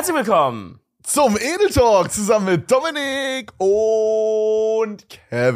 [0.00, 5.52] Herzlich willkommen zum Edel Talk zusammen mit Dominik und Kevin.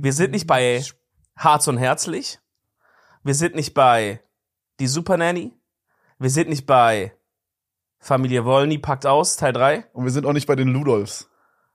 [0.00, 0.84] Wir sind nicht bei
[1.36, 2.38] Harz und Herzlich.
[3.24, 4.20] Wir sind nicht bei
[4.78, 5.54] Die Super Nanny.
[6.20, 7.16] Wir sind nicht bei
[7.98, 9.86] Familie Wolny packt aus, Teil 3.
[9.92, 11.28] Und wir sind auch nicht bei den Ludolfs.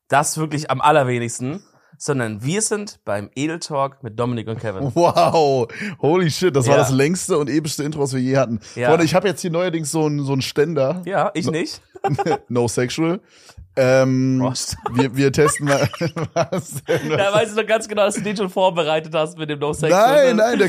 [0.07, 1.65] Das wirklich am allerwenigsten
[1.97, 4.91] sondern wir sind beim Edel Talk mit Dominik und Kevin.
[4.95, 5.67] Wow,
[5.99, 6.71] holy shit, das ja.
[6.71, 8.59] war das längste und epischste Intro, was wir je hatten.
[8.75, 8.89] Ja.
[8.89, 11.01] Freunde, ich habe jetzt hier neuerdings so einen so einen Ständer.
[11.05, 11.81] Ja, ich no, nicht.
[12.49, 13.19] no sexual.
[13.75, 14.41] Ähm,
[14.93, 15.87] wir, wir testen mal.
[16.33, 19.37] was denn, was ja, weißt du noch ganz genau, dass du den schon vorbereitet hast
[19.37, 20.25] mit dem No Sexual.
[20.25, 20.67] Nein, nein, der,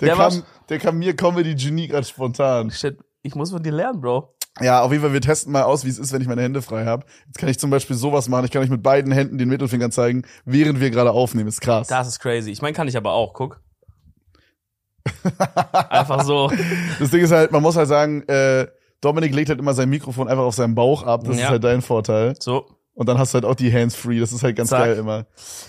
[0.00, 2.70] der, der kam, der kam mir Comedy Genie gerade spontan.
[2.70, 4.34] Shit, ich muss von dir lernen, Bro.
[4.58, 6.60] Ja, auf jeden Fall, wir testen mal aus, wie es ist, wenn ich meine Hände
[6.60, 7.06] frei habe.
[7.26, 8.44] Jetzt kann ich zum Beispiel sowas machen.
[8.44, 11.48] Ich kann euch mit beiden Händen den Mittelfinger zeigen, während wir gerade aufnehmen.
[11.48, 11.86] Ist krass.
[11.86, 12.50] Das ist crazy.
[12.50, 13.32] Ich meine, kann ich aber auch.
[13.32, 13.60] Guck.
[15.88, 16.50] einfach so.
[16.98, 18.66] Das Ding ist halt, man muss halt sagen, äh,
[19.00, 21.24] Dominik legt halt immer sein Mikrofon einfach auf seinen Bauch ab.
[21.24, 21.44] Das ja.
[21.44, 22.34] ist halt dein Vorteil.
[22.38, 22.66] So.
[22.92, 24.20] Und dann hast du halt auch die Hands free.
[24.20, 24.80] Das ist halt ganz Zack.
[24.80, 25.26] geil immer.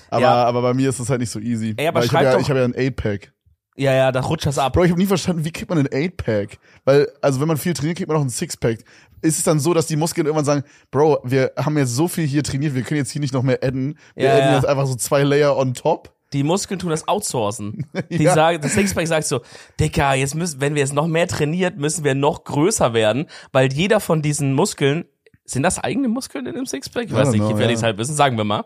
[0.09, 0.43] Aber, ja.
[0.43, 1.75] aber bei mir ist das halt nicht so easy.
[1.77, 3.31] Ey, aber ich habe ja, ich hab ja ein 8-Pack.
[3.77, 4.73] Ja, ja, da rutscht das ab.
[4.73, 6.59] Bro, ich habe nie verstanden, wie kriegt man einen 8-Pack?
[6.83, 8.80] Weil, also wenn man viel trainiert, kriegt man auch einen Six-Pack.
[9.22, 12.25] Ist es dann so, dass die Muskeln irgendwann sagen, Bro, wir haben jetzt so viel
[12.25, 13.97] hier trainiert, wir können jetzt hier nicht noch mehr adden.
[14.16, 14.55] Wir ja, adden ja.
[14.55, 16.13] jetzt einfach so zwei Layer on top.
[16.33, 17.86] Die Muskeln tun das outsourcen.
[18.09, 18.33] Die ja.
[18.33, 19.41] sagen, das Sixpack sagt so,
[19.80, 23.72] Dicker, jetzt müssen, wenn wir jetzt noch mehr trainiert, müssen wir noch größer werden, weil
[23.72, 25.06] jeder von diesen Muskeln,
[25.44, 27.06] sind das eigene Muskeln in dem Sixpack?
[27.06, 28.66] Ich weiß nicht, ich werde es halt wissen, sagen wir mal.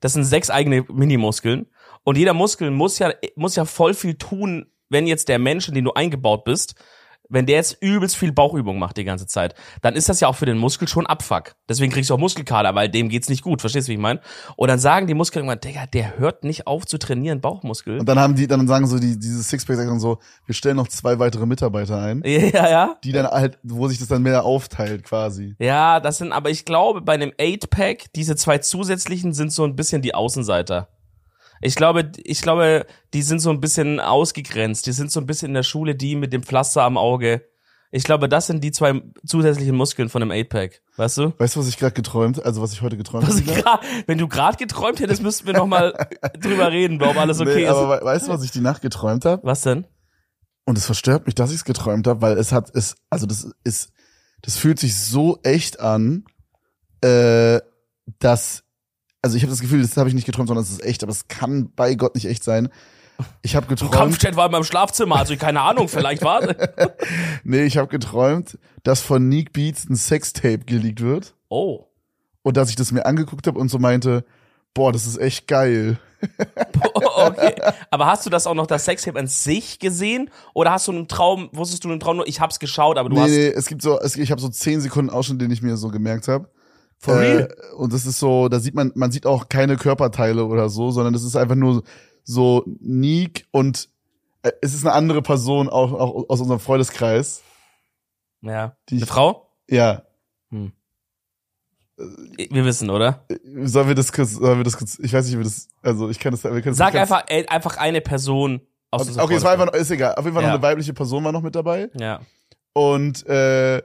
[0.00, 1.66] Das sind sechs eigene Minimuskeln.
[2.08, 5.74] Und jeder Muskel muss ja, muss ja voll viel tun, wenn jetzt der Mensch, in
[5.74, 6.74] den du eingebaut bist,
[7.28, 10.34] wenn der jetzt übelst viel Bauchübung macht die ganze Zeit, dann ist das ja auch
[10.34, 11.54] für den Muskel schon Abfuck.
[11.68, 13.60] Deswegen kriegst du auch Muskelkater, weil dem geht's nicht gut.
[13.60, 14.20] Verstehst du, wie ich meine?
[14.56, 18.00] Und dann sagen die Muskeln irgendwann, Digga, der hört nicht auf zu trainieren, Bauchmuskel.
[18.00, 20.88] Und dann haben die, dann sagen so die, diese Sixpack sagen so, wir stellen noch
[20.88, 22.22] zwei weitere Mitarbeiter ein.
[22.24, 22.96] Ja, ja.
[23.04, 25.56] Die dann halt, wo sich das dann mehr aufteilt quasi.
[25.58, 29.76] Ja, das sind, aber ich glaube, bei einem Eight-Pack, diese zwei zusätzlichen sind so ein
[29.76, 30.88] bisschen die Außenseiter.
[31.60, 34.86] Ich glaube, ich glaube, die sind so ein bisschen ausgegrenzt.
[34.86, 37.42] Die sind so ein bisschen in der Schule die mit dem Pflaster am Auge.
[37.90, 40.82] Ich glaube, das sind die zwei zusätzlichen Muskeln von einem 8-Pack.
[40.96, 41.32] Weißt du?
[41.38, 43.80] Weißt du, was ich gerade geträumt, also was ich heute geträumt habe?
[44.06, 45.94] Wenn du gerade geträumt hättest, müssten wir noch mal
[46.40, 47.70] drüber reden, ob alles okay nee, ist.
[47.70, 49.42] Aber weißt du, was ich die Nacht geträumt habe?
[49.42, 49.86] Was denn?
[50.66, 53.50] Und es verstört mich, dass ich es geträumt habe, weil es hat es also das
[53.64, 53.90] ist
[54.42, 56.24] das fühlt sich so echt an,
[57.00, 57.60] äh,
[58.18, 58.64] dass
[59.22, 61.12] also ich habe das Gefühl, das habe ich nicht geträumt, sondern es ist echt, aber
[61.12, 62.68] es kann bei Gott nicht echt sein.
[63.42, 63.92] Ich habe geträumt.
[63.92, 66.42] Kampfjet war in meinem Schlafzimmer, also keine Ahnung, vielleicht war
[67.44, 71.34] Nee, ich habe geträumt, dass von Neek Beats ein Sextape geleakt wird.
[71.48, 71.86] Oh.
[72.42, 74.24] Und dass ich das mir angeguckt habe und so meinte,
[74.72, 75.98] boah, das ist echt geil.
[76.94, 77.54] okay.
[77.90, 80.30] Aber hast du das auch noch, das Sextape an sich gesehen?
[80.54, 83.16] Oder hast du einen Traum, wusstest du einen Traum nur, ich hab's geschaut, aber du
[83.16, 83.30] nee, hast.
[83.30, 85.88] Nee, es gibt so, es, ich habe so zehn Sekunden Ausschnitt, den ich mir so
[85.88, 86.48] gemerkt habe.
[86.98, 87.48] For real?
[87.48, 90.90] Äh, und das ist so, da sieht man, man sieht auch keine Körperteile oder so,
[90.90, 91.84] sondern das ist einfach nur
[92.24, 93.88] so Nick und
[94.42, 97.42] äh, es ist eine andere Person auch, auch aus unserem Freundeskreis.
[98.40, 98.76] Ja.
[98.88, 99.50] Die eine Frau?
[99.68, 100.02] Ja.
[100.50, 100.72] Hm.
[101.96, 103.24] Wir wissen, oder?
[103.62, 106.08] Sollen wir das kurz, sollen wir das kurz, ich weiß nicht, wie wir das, also
[106.08, 108.60] ich kann das, wir können Sag das einfach, ey, einfach eine Person
[108.90, 110.14] aus Okay, okay es war einfach, ist egal.
[110.14, 110.50] Auf jeden Fall ja.
[110.50, 111.90] noch eine weibliche Person war noch mit dabei.
[111.94, 112.20] Ja.
[112.72, 113.82] Und, äh,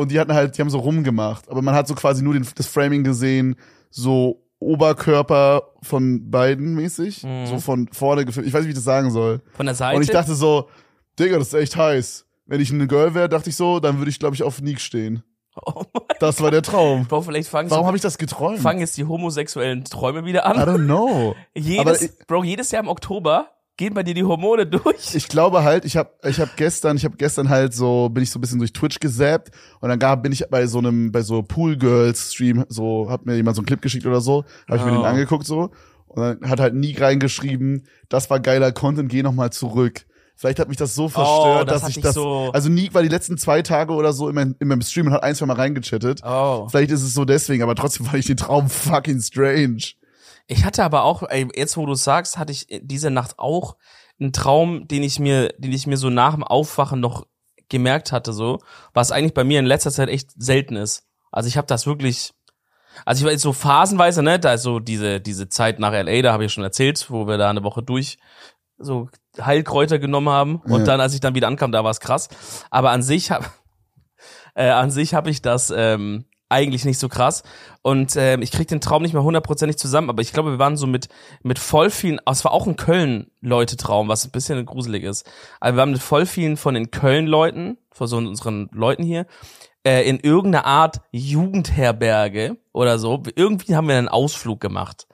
[0.00, 1.48] und die hatten halt, die haben so rumgemacht.
[1.48, 3.56] Aber man hat so quasi nur den, das Framing gesehen,
[3.90, 7.24] so Oberkörper von beiden mäßig.
[7.24, 7.46] Mhm.
[7.46, 8.46] So von vorne gefilmt.
[8.46, 9.40] Ich weiß nicht, wie ich das sagen soll.
[9.52, 9.96] Von der Seite?
[9.96, 10.68] Und ich dachte so,
[11.18, 12.26] Digga, das ist echt heiß.
[12.46, 14.80] Wenn ich eine Girl wäre, dachte ich so, dann würde ich, glaube ich, auf Nick
[14.80, 15.22] stehen.
[15.66, 15.84] Oh
[16.20, 17.06] das war der Traum.
[17.06, 18.60] Bro, vielleicht fangen Warum habe ich das geträumt?
[18.60, 20.56] Fangen jetzt die homosexuellen Träume wieder an?
[20.56, 21.34] I don't know.
[21.54, 23.48] jedes, ich, Bro, jedes Jahr im Oktober
[23.80, 25.14] gehen bei dir die Hormone durch?
[25.14, 28.30] Ich glaube halt, ich habe ich hab gestern, ich habe gestern halt so bin ich
[28.30, 31.22] so ein bisschen durch Twitch gesappt und dann gab bin ich bei so einem bei
[31.22, 34.76] so Pool Girls Stream so hat mir jemand so einen Clip geschickt oder so, habe
[34.76, 34.84] ich oh.
[34.84, 35.04] mir den oh.
[35.04, 35.70] angeguckt so
[36.08, 40.04] und dann hat halt nie reingeschrieben, das war geiler Content, geh noch mal zurück.
[40.36, 42.14] Vielleicht hat mich das so verstört, oh, das dass ich das.
[42.14, 45.06] So also Nick war die letzten zwei Tage oder so in meinem, in meinem Stream
[45.06, 46.22] und hat ein, zwei Mal reingechattet.
[46.24, 46.66] Oh.
[46.70, 49.99] Vielleicht ist es so deswegen, aber trotzdem fand ich den Traum fucking strange.
[50.50, 53.76] Ich hatte aber auch, ey, jetzt wo du sagst, hatte ich diese Nacht auch
[54.18, 57.24] einen Traum, den ich mir, den ich mir so nach dem Aufwachen noch
[57.68, 58.58] gemerkt hatte, so,
[58.92, 61.06] was eigentlich bei mir in letzter Zeit echt selten ist.
[61.30, 62.32] Also ich habe das wirklich,
[63.04, 66.20] also ich war jetzt so phasenweise, ne, da ist so diese, diese Zeit nach LA,
[66.22, 68.18] da habe ich schon erzählt, wo wir da eine Woche durch
[68.76, 69.08] so
[69.40, 70.84] Heilkräuter genommen haben und ja.
[70.84, 72.28] dann, als ich dann wieder ankam, da war es krass.
[72.70, 73.46] Aber an sich habe
[74.56, 77.42] äh, an sich habe ich das ähm, eigentlich nicht so krass.
[77.82, 80.76] Und äh, ich krieg den Traum nicht mehr hundertprozentig zusammen, aber ich glaube, wir waren
[80.76, 81.08] so mit,
[81.42, 85.28] mit voll vielen, es war auch ein Köln-Leute-Traum, was ein bisschen gruselig ist.
[85.60, 89.26] Aber wir waren mit voll vielen von den Köln-Leuten, von so unseren Leuten hier,
[89.84, 93.22] äh, in irgendeiner Art Jugendherberge oder so.
[93.34, 95.06] Irgendwie haben wir einen Ausflug gemacht.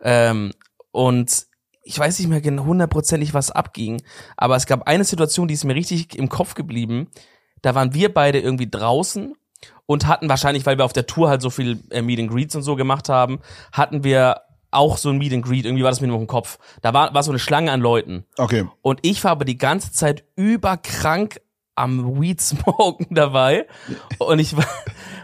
[0.00, 0.52] Ähm,
[0.90, 1.46] und
[1.82, 4.02] ich weiß nicht mehr genau hundertprozentig, was abging,
[4.36, 7.08] aber es gab eine Situation, die ist mir richtig im Kopf geblieben.
[7.62, 9.34] Da waren wir beide irgendwie draußen
[9.86, 12.54] und hatten wahrscheinlich, weil wir auf der Tour halt so viel äh, Meet and Greets
[12.56, 13.40] und so gemacht haben,
[13.72, 16.58] hatten wir auch so ein Meet and Greet, irgendwie war das mir nur im Kopf.
[16.80, 18.24] Da war, war so eine Schlange an Leuten.
[18.38, 18.66] Okay.
[18.82, 21.40] Und ich war aber die ganze Zeit überkrank
[21.74, 23.66] am Weed Smoken dabei.
[24.18, 24.66] Und ich war,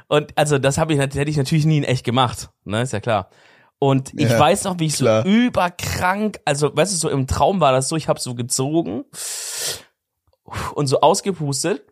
[0.08, 3.00] und also das habe ich, hätte ich natürlich nie in echt gemacht, ne, ist ja
[3.00, 3.30] klar.
[3.78, 5.22] Und ich Ja, weiß noch, wie ich klar.
[5.22, 9.04] so überkrank, also weißt du, so im Traum war das so, ich habe so gezogen
[10.74, 11.82] und so ausgepustet.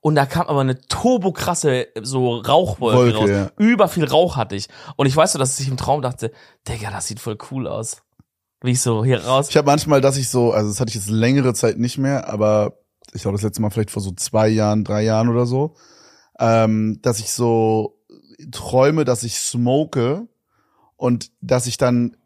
[0.00, 3.30] Und da kam aber eine turbokrasse so Rauchwolke Wolke, raus.
[3.30, 3.50] ja.
[3.56, 4.68] Über viel Rauch hatte ich.
[4.96, 6.32] Und ich weiß so, dass ich im Traum dachte,
[6.68, 8.02] Digga, das sieht voll cool aus.
[8.62, 9.48] Wie ich so hier raus.
[9.50, 12.28] Ich habe manchmal, dass ich so, also das hatte ich jetzt längere Zeit nicht mehr,
[12.28, 12.78] aber
[13.12, 15.74] ich glaube das letzte Mal vielleicht vor so zwei Jahren, drei Jahren oder so,
[16.38, 18.00] ähm, dass ich so
[18.50, 20.26] träume, dass ich smoke
[20.96, 22.16] und dass ich dann,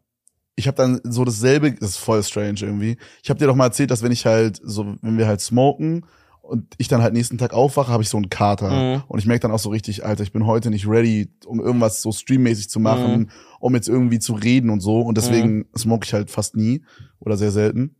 [0.56, 2.98] ich habe dann so dasselbe, das ist voll strange irgendwie.
[3.22, 6.06] Ich habe dir doch mal erzählt, dass wenn ich halt so, wenn wir halt smoken
[6.52, 9.02] und ich dann halt nächsten Tag aufwache, habe ich so einen Kater Mhm.
[9.08, 12.02] und ich merke dann auch so richtig, Alter, ich bin heute nicht ready, um irgendwas
[12.02, 13.28] so streammäßig zu machen, Mhm.
[13.60, 16.84] um jetzt irgendwie zu reden und so und deswegen smoke ich halt fast nie
[17.18, 17.96] oder sehr selten.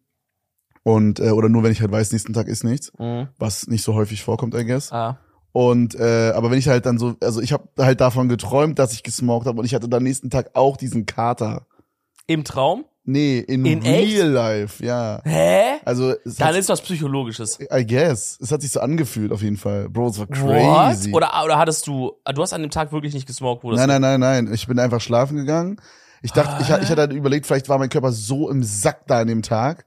[0.85, 3.29] Und äh, oder nur wenn ich halt weiß, nächsten Tag ist nichts, Mhm.
[3.39, 4.93] was nicht so häufig vorkommt, I guess.
[4.93, 5.19] Ah.
[5.53, 8.93] Und äh, aber wenn ich halt dann so, also ich habe halt davon geträumt, dass
[8.93, 11.67] ich gesmoked habe und ich hatte dann nächsten Tag auch diesen Kater.
[12.27, 12.85] Im Traum?
[13.05, 14.19] Nee, in, In real echt?
[14.71, 15.21] life, ja.
[15.25, 15.81] Hä?
[15.85, 17.59] Also es Dann hat, ist was Psychologisches.
[17.61, 19.89] I guess, es hat sich so angefühlt auf jeden Fall.
[19.89, 21.11] Bro, es war crazy.
[21.11, 21.17] What?
[21.17, 23.89] Oder, oder hattest du, du hast an dem Tag wirklich nicht gesmoked, wo das nein,
[23.89, 25.79] nein, nein, nein, ich bin einfach schlafen gegangen.
[26.23, 29.19] Ich dachte, ich, ich hatte dann überlegt, vielleicht war mein Körper so im Sack da
[29.19, 29.85] an dem Tag,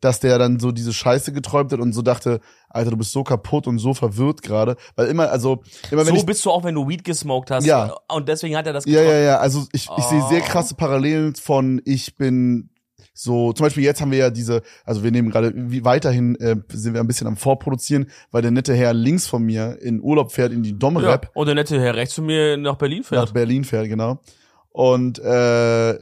[0.00, 3.24] dass der dann so diese Scheiße geträumt hat und so dachte, Alter, du bist so
[3.24, 6.64] kaputt und so verwirrt gerade, weil immer, also immer wenn so ich bist du auch,
[6.64, 7.64] wenn du Weed gesmoked hast.
[7.66, 7.94] Ja.
[8.12, 9.10] Und deswegen hat er das Ja, geträumt.
[9.10, 9.38] ja, ja.
[9.38, 10.46] Also ich, ich sehe sehr Oh.
[10.46, 12.70] krasse Parallelen von ich bin
[13.16, 16.56] so, zum Beispiel jetzt haben wir ja diese, also wir nehmen gerade, wie weiterhin äh,
[16.72, 20.32] sind wir ein bisschen am Vorproduzieren, weil der nette Herr links von mir in Urlaub
[20.32, 20.76] fährt in die Ja.
[20.78, 23.32] Domrep Und der nette Herr rechts von mir nach Berlin nach fährt.
[23.32, 24.18] Berlin fährt, genau.
[24.70, 25.94] Und äh,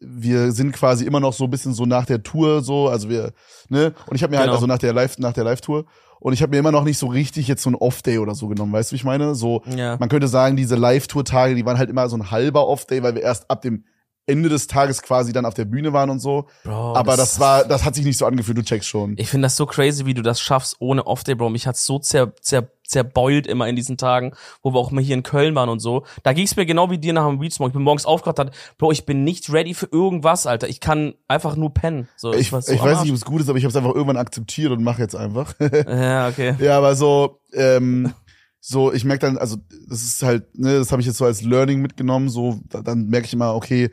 [0.00, 3.32] wir sind quasi immer noch so ein bisschen so nach der Tour so, also wir,
[3.68, 3.94] ne?
[4.06, 4.54] Und ich habe mir halt Genau.
[4.56, 5.84] also nach der Live nach der Live Tour
[6.20, 8.34] und ich habe mir immer noch nicht so richtig jetzt so ein Off Day oder
[8.34, 9.34] so genommen, weißt du, wie ich meine?
[9.34, 9.96] So Ja.
[9.98, 12.86] man könnte sagen, diese Live Tour Tage, die waren halt immer so ein halber Off
[12.86, 13.84] Day, weil wir erst ab dem
[14.26, 16.44] Ende des Tages quasi dann auf der Bühne waren und so.
[16.62, 19.14] Bro, Aber das, war, das hat sich nicht so angefühlt, du checkst schon.
[19.16, 21.48] Ich finde das so crazy, wie du das schaffst ohne Off-Day, Bro.
[21.48, 24.32] Mich hat's so zer, zer, zerbeult immer in diesen Tagen,
[24.62, 26.04] wo wir auch mal hier in Köln waren und so.
[26.22, 27.68] Da ging's mir genau wie dir nach dem Weedsmoke.
[27.68, 30.68] Ich bin morgens aufgewacht, dachte, Bro, ich bin nicht ready für irgendwas, Alter.
[30.68, 32.08] Ich kann einfach nur pennen.
[32.16, 33.76] So, ich war so ich weiß nicht, ob es gut ist, aber ich habe es
[33.76, 35.54] einfach irgendwann akzeptiert und mache jetzt einfach.
[35.88, 36.54] Ja, okay.
[36.58, 38.12] ja, aber so, ähm,
[38.60, 39.56] so, ich merke dann, also
[39.88, 43.06] das ist halt, ne, das habe ich jetzt so als Learning mitgenommen, so, da, dann
[43.06, 43.90] merke ich immer, okay,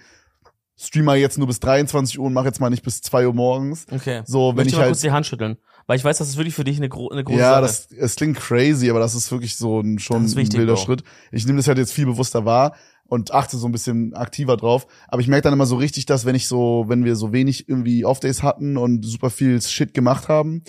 [0.77, 3.33] stream mal jetzt nur bis 23 Uhr und mach jetzt mal nicht bis 2 Uhr
[3.33, 3.85] morgens.
[3.91, 4.23] Okay.
[4.25, 5.57] So, wenn Möchte ich mal halt kurz die Hand schütteln.
[5.87, 7.61] Weil ich weiß, das ist wirklich für dich eine, gro eine große Ja, Sache.
[7.61, 10.81] das, es klingt crazy, aber das ist wirklich so ein schon wichtig, ein wilder Bro.
[10.81, 11.03] Schritt.
[11.31, 12.75] Ich nehme das halt jetzt viel bewusster wahr
[13.07, 14.87] und achte so ein bisschen aktiver drauf.
[15.07, 17.69] Aber ich merke dann immer so richtig, dass wenn ich so, wenn wir so wenig
[17.69, 20.63] irgendwie Off-Days hatten und super viel Shit gemacht haben,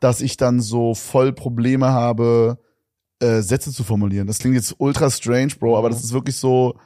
[0.00, 2.58] dass ich dann so voll Probleme habe,
[3.20, 4.26] äh, Sätze zu formulieren.
[4.26, 5.92] Das klingt jetzt ultra strange, Bro, aber Mhm.
[5.92, 6.78] das ist wirklich so,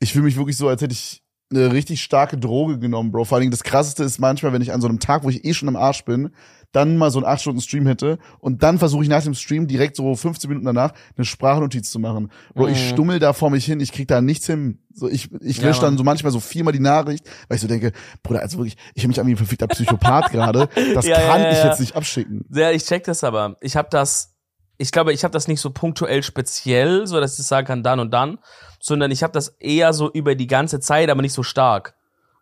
[0.00, 3.24] ich fühle mich wirklich so, als hätte ich eine richtig starke Droge genommen, Bro.
[3.24, 5.44] Vor allen Dingen das krasseste ist manchmal, wenn ich an so einem Tag, wo ich
[5.44, 6.30] eh schon am Arsch bin,
[6.76, 9.66] dann mal so einen 8 Stunden Stream hätte und dann versuche ich nach dem Stream
[9.66, 12.30] direkt so 15 Minuten danach eine Sprachnotiz zu machen.
[12.54, 12.88] Bro, ich Mhm.
[12.90, 14.78] stummel da vor mich hin, ich krieg da nichts hin.
[14.94, 15.98] So ich ich Ja, lösche dann Mann.
[15.98, 17.92] so manchmal so viermal die Nachricht, weil ich so denke,
[18.22, 20.68] Bruder, also wirklich, ich habe mich an wie ein verfickter Psychopath gerade.
[20.94, 21.66] Das Ja, ja, kann ja, ich ja.
[21.68, 22.44] jetzt nicht abschicken.
[22.54, 23.56] Ja, ich check das aber.
[23.60, 24.34] Ich habe das,
[24.78, 27.98] ich glaube, ich habe das nicht so punktuell speziell, so dass ich sagen kann, dann
[28.00, 28.38] und dann,
[28.80, 31.94] sondern ich habe das eher so über die ganze Zeit, aber nicht so stark.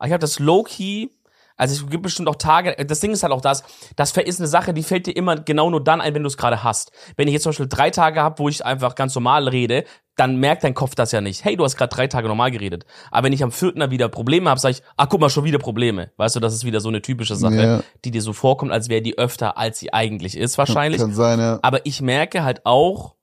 [0.04, 1.08] Ich habe das low-key,
[1.56, 3.62] also es gibt bestimmt auch Tage, das Ding ist halt auch das,
[3.96, 6.36] das ist eine Sache, die fällt dir immer genau nur dann ein, wenn du es
[6.36, 6.90] gerade hast.
[7.16, 9.84] Wenn ich jetzt zum Beispiel drei Tage habe, wo ich einfach ganz normal rede,
[10.16, 11.44] dann merkt dein Kopf das ja nicht.
[11.44, 12.84] Hey, du hast gerade drei Tage normal geredet.
[13.10, 15.44] Aber wenn ich am vierten dann wieder Probleme habe, sage ich, ah, guck mal, schon
[15.44, 16.10] wieder Probleme.
[16.16, 17.80] Weißt du, das ist wieder so eine typische Sache, Ja.
[18.04, 21.00] die dir so vorkommt, als wäre die öfter, als sie eigentlich ist, wahrscheinlich.
[21.00, 21.58] Kann sein, ja.
[21.62, 23.14] Aber ich merke halt auch,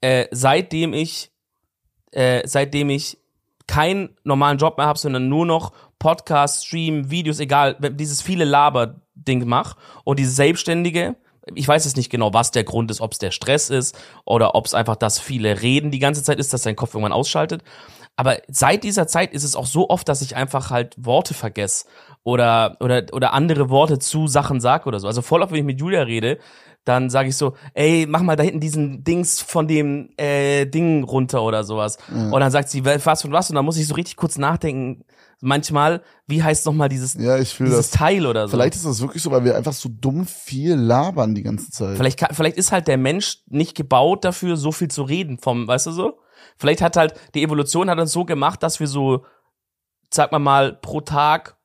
[0.00, 1.30] äh, seitdem ich,
[2.12, 3.18] äh, seitdem ich
[3.66, 9.46] keinen normalen Job mehr habe, sondern nur noch Podcast, Stream, Videos, egal, dieses viele Laber-Ding
[9.46, 11.16] mach und dieses Selbstständige,
[11.54, 14.54] ich weiß jetzt nicht genau, was der Grund ist, ob es der Stress ist oder
[14.54, 17.62] ob es einfach das viele Reden die ganze Zeit ist, dass dein Kopf irgendwann ausschaltet.
[18.16, 21.86] Aber seit dieser Zeit ist es auch so oft, dass ich einfach halt Worte vergesse
[22.22, 25.08] oder, oder, oder andere Worte zu Sachen sag oder so.
[25.08, 26.38] Also voll oft, wenn ich mit Julia rede,
[26.84, 31.02] dann sage ich so, ey, mach mal da hinten diesen Dings von dem äh, Ding
[31.04, 31.96] runter oder sowas.
[32.14, 32.30] Ja.
[32.30, 35.04] Und dann sagt sie, was und was und dann muss ich so richtig kurz nachdenken.
[35.40, 37.90] Manchmal, wie heißt noch mal dieses, Ja, ich dieses das.
[37.90, 38.56] Teil oder so.
[38.56, 41.96] Vielleicht ist das wirklich so, weil wir einfach so dumm viel labern die ganze Zeit.
[41.96, 45.66] Vielleicht, kann, vielleicht ist halt der Mensch nicht gebaut dafür, so viel zu reden vom,
[45.66, 46.18] weißt du so?
[46.56, 49.24] Vielleicht hat halt, die Evolution hat uns so gemacht, dass wir so,
[50.10, 51.56] sag mal mal, pro Tag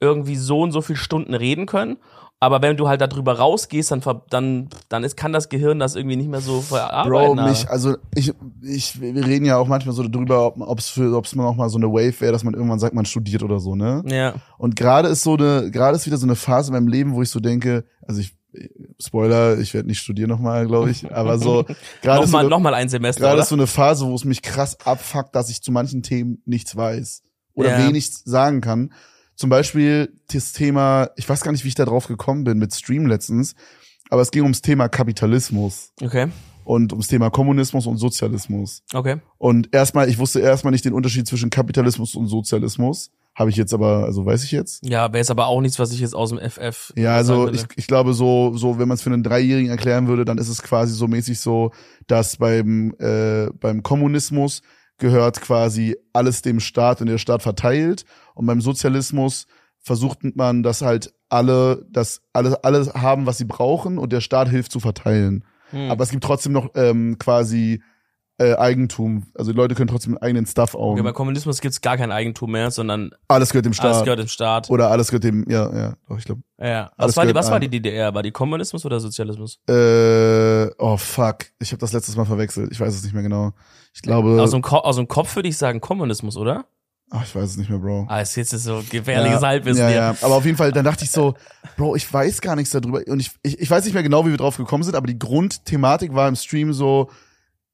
[0.00, 1.96] irgendwie so und so viel Stunden reden können.
[2.38, 6.16] Aber wenn du halt darüber rausgehst, dann, dann, dann ist, kann das Gehirn das irgendwie
[6.16, 7.44] nicht mehr so Bro, verarbeiten.
[7.44, 11.24] mich, also ich, ich, wir reden ja auch manchmal so darüber, ob es für, ob
[11.24, 13.74] es noch mal so eine Wave wäre, dass man irgendwann sagt, man studiert oder so,
[13.74, 14.02] ne?
[14.06, 14.34] ja.
[14.58, 17.22] Und gerade ist so eine, gerade ist wieder so eine Phase in meinem Leben, wo
[17.22, 18.36] ich so denke, also ich,
[19.00, 21.64] Spoiler, ich werde nicht studieren nochmal, glaube ich, aber so,
[22.02, 24.78] gerade ist so Nochmal, ein Semester, gerade ist so eine Phase, wo es mich krass
[24.84, 27.22] abfuckt, dass ich zu manchen Themen nichts weiß
[27.54, 27.86] oder Ja.
[27.86, 28.92] wenig sagen kann.
[29.36, 32.74] Zum Beispiel das Thema, ich weiß gar nicht, wie ich da drauf gekommen bin mit
[32.74, 33.54] Stream letztens,
[34.10, 36.28] aber es ging ums Thema Kapitalismus Okay,
[36.64, 38.82] und ums Thema Kommunismus und Sozialismus.
[38.94, 39.18] okay.
[39.38, 43.10] Und erstmal, ich wusste erstmal nicht den Unterschied zwischen Kapitalismus und Sozialismus.
[43.34, 44.82] Habe ich jetzt aber, also weiß ich jetzt.
[44.82, 47.66] Ja, wäre jetzt aber auch nichts, was ich jetzt aus dem FF Ja, also ich,
[47.76, 50.62] ich glaube so, so wenn man es für einen Dreijährigen erklären würde, dann ist es
[50.62, 51.70] quasi so mäßig so,
[52.06, 54.62] dass beim äh, beim Kommunismus
[54.98, 59.46] gehört quasi alles dem Staat und der Staat verteilt und beim Sozialismus
[59.78, 64.48] versucht man, dass halt alle, dass alle alles haben, was sie brauchen und der Staat
[64.48, 65.44] hilft zu verteilen.
[65.70, 65.90] Hm.
[65.90, 67.82] Aber es gibt trotzdem noch ähm, quasi
[68.38, 69.24] äh, Eigentum.
[69.34, 71.02] Also die Leute können trotzdem eigenen Stuff okay, own.
[71.02, 73.92] bei Kommunismus gibt's gar kein Eigentum mehr, sondern alles gehört dem Staat.
[73.92, 74.70] alles gehört dem Staat.
[74.70, 76.42] Oder alles gehört dem, ja, ja, doch, ich glaube.
[76.58, 76.90] Ja.
[76.96, 78.14] Was war, die, was war die DDR?
[78.14, 79.58] War die Kommunismus oder Sozialismus?
[79.68, 82.70] Äh, oh fuck, ich habe das letztes Mal verwechselt.
[82.72, 83.52] Ich weiß es nicht mehr genau.
[83.94, 86.66] Ich glaube, Aus dem, Ko aus dem Kopf würde ich sagen Kommunismus, oder?
[87.10, 88.06] ach, ich weiß es nicht mehr, Bro.
[88.08, 89.96] Ah, jetzt ist so gefährliches ja, Halbwissen ja, hier.
[89.96, 91.34] ja, aber auf jeden Fall, dann dachte ich so,
[91.76, 94.30] Bro, ich weiß gar nichts darüber und ich, ich, ich weiß nicht mehr genau, wie
[94.30, 97.10] wir drauf gekommen sind, aber die Grundthematik war im Stream so,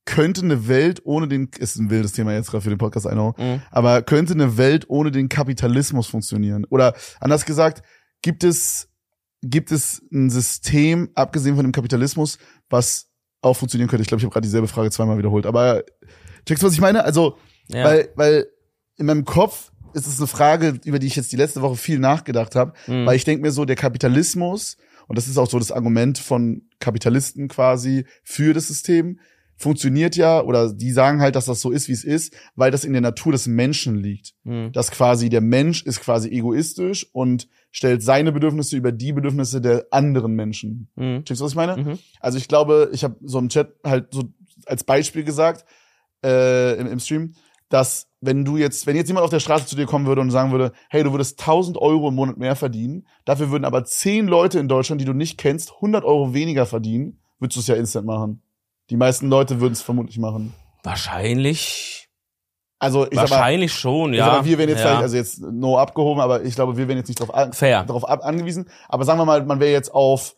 [0.05, 3.11] könnte eine Welt ohne den, ist ein wildes Thema jetzt gerade für den Podcast, I
[3.11, 3.63] know, Mhm.
[3.71, 6.65] aber könnte eine Welt ohne den Kapitalismus funktionieren?
[6.71, 7.83] Oder anders gesagt,
[8.23, 8.89] gibt es,
[9.43, 13.09] gibt es ein System, abgesehen von dem Kapitalismus, was
[13.43, 14.03] auch funktionieren könnte?
[14.03, 15.83] Ich glaube, ich habe gerade dieselbe Frage zweimal wiederholt, aber
[16.47, 17.05] checkst du, was ich meine?
[17.05, 17.85] Also, Ja.
[17.85, 18.47] weil, weil
[18.97, 21.99] in meinem Kopf ist es eine Frage, über die ich jetzt die letzte Woche viel
[21.99, 23.07] nachgedacht habe, Mhm.
[23.07, 26.63] weil ich denke mir so, der Kapitalismus, und das ist auch so das Argument von
[26.81, 29.19] Kapitalisten quasi für das System,
[29.57, 32.85] funktioniert ja, oder die sagen halt, dass das so ist, wie es ist, weil das
[32.85, 34.35] in der Natur des Menschen liegt.
[34.45, 34.73] Mhm.
[34.73, 39.87] Dass quasi der Mensch ist quasi egoistisch und stellt seine Bedürfnisse über die Bedürfnisse der
[39.91, 40.89] anderen Menschen.
[40.97, 41.25] Mhm.
[41.25, 41.77] Checkst du, was ich meine?
[41.77, 41.99] Mhm.
[42.21, 44.25] Also ich glaube, ich habe so im Chat halt so
[44.67, 45.65] als Beispiel gesagt,
[46.25, 47.35] äh, im, im Stream,
[47.69, 50.31] dass wenn du jetzt, wenn jetzt jemand auf der Straße zu dir kommen würde und
[50.31, 54.27] sagen würde, hey, du würdest 1000 Euro im Monat mehr verdienen, dafür würden aber 10
[54.27, 57.75] Leute in Deutschland, die du nicht kennst, 100 Euro weniger verdienen, würdest du es ja
[57.75, 58.43] instant machen.
[58.93, 60.53] Die meisten Leute würden es vermutlich machen.
[60.83, 62.11] Wahrscheinlich.
[62.79, 64.27] Also ich sag mal, Wahrscheinlich schon, ja.
[64.27, 64.87] mal, wir werden jetzt ja.
[64.89, 67.85] vielleicht, also jetzt no abgehoben, aber ich glaube, wir werden jetzt nicht drauf, an, Fair.
[67.85, 68.69] darauf ab, angewiesen.
[68.91, 70.37] Aber sagen wir mal, man wäre jetzt auf,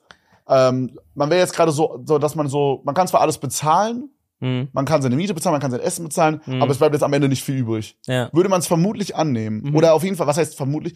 [0.48, 4.10] ähm, man wäre jetzt gerade so, so, dass man so, man kann zwar alles bezahlen,
[4.40, 4.68] Mhm.
[4.72, 6.60] man kann seine Miete bezahlen, man kann sein Essen bezahlen, Mhm.
[6.62, 7.96] aber es bleibt jetzt am Ende nicht viel übrig.
[8.06, 8.28] Ja.
[8.32, 9.62] Würde man es vermutlich annehmen.
[9.62, 9.74] Mhm.
[9.76, 10.94] Oder auf jeden Fall, was heißt vermutlich?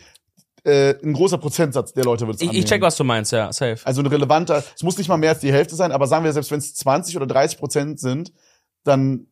[0.69, 3.51] Äh, ein großer Prozentsatz der Leute würde es Ich, ich check, was du meinst, ja,
[3.53, 3.79] safe.
[3.85, 6.33] Also ein relevanter, es muss nicht mal mehr als die Hälfte sein, aber sagen wir,
[6.33, 8.33] selbst wenn es 20 oder 30 Prozent sind,
[8.85, 9.29] dann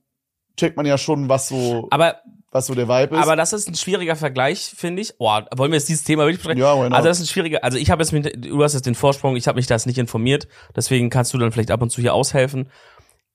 [0.57, 2.17] checkt man ja schon, was so, Aber,
[2.51, 3.23] was so der Vibe ist.
[3.23, 5.13] aber das ist ein schwieriger Vergleich, finde ich.
[5.19, 5.27] Oh,
[5.57, 6.61] wollen wir jetzt dieses Thema wirklich besprechen?
[6.61, 6.95] ja, why not?
[6.95, 9.37] Also das ist ein schwieriger, also ich habe jetzt mit, du hast jetzt den Vorsprung,
[9.37, 12.15] ich habe mich das nicht informiert, deswegen kannst du dann vielleicht ab und zu hier
[12.15, 12.71] aushelfen.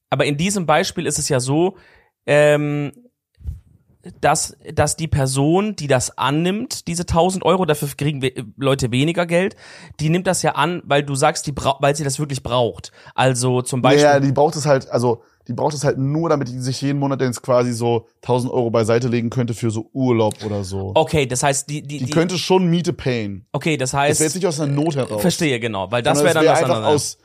[0.10, 1.78] Aber in diesem Beispiel ist es ja so,
[2.26, 2.92] ähm,
[4.20, 9.26] dass, dass die Person, die das annimmt, diese 1000 Euro, dafür kriegen wir Leute weniger
[9.26, 9.56] Geld,
[10.00, 12.92] die nimmt das ja an, weil du sagst, die weil sie das wirklich braucht.
[13.16, 14.04] Also zum Beispiel.
[14.04, 17.00] Ja, die braucht es halt, also die braucht es halt nur, damit die sich jeden
[17.00, 20.92] Monat jetzt quasi so 1000 Euro beiseite legen könnte für so Urlaub oder so.
[20.96, 23.46] okay, das heißt, die, die, die, die könnte schon Miete payen.
[23.52, 25.22] okay, das Das wäre jetzt heißt, nicht aus einer Not heraus.
[25.22, 27.18] verstehe genau, weil das wäre es dann wär einfach aus,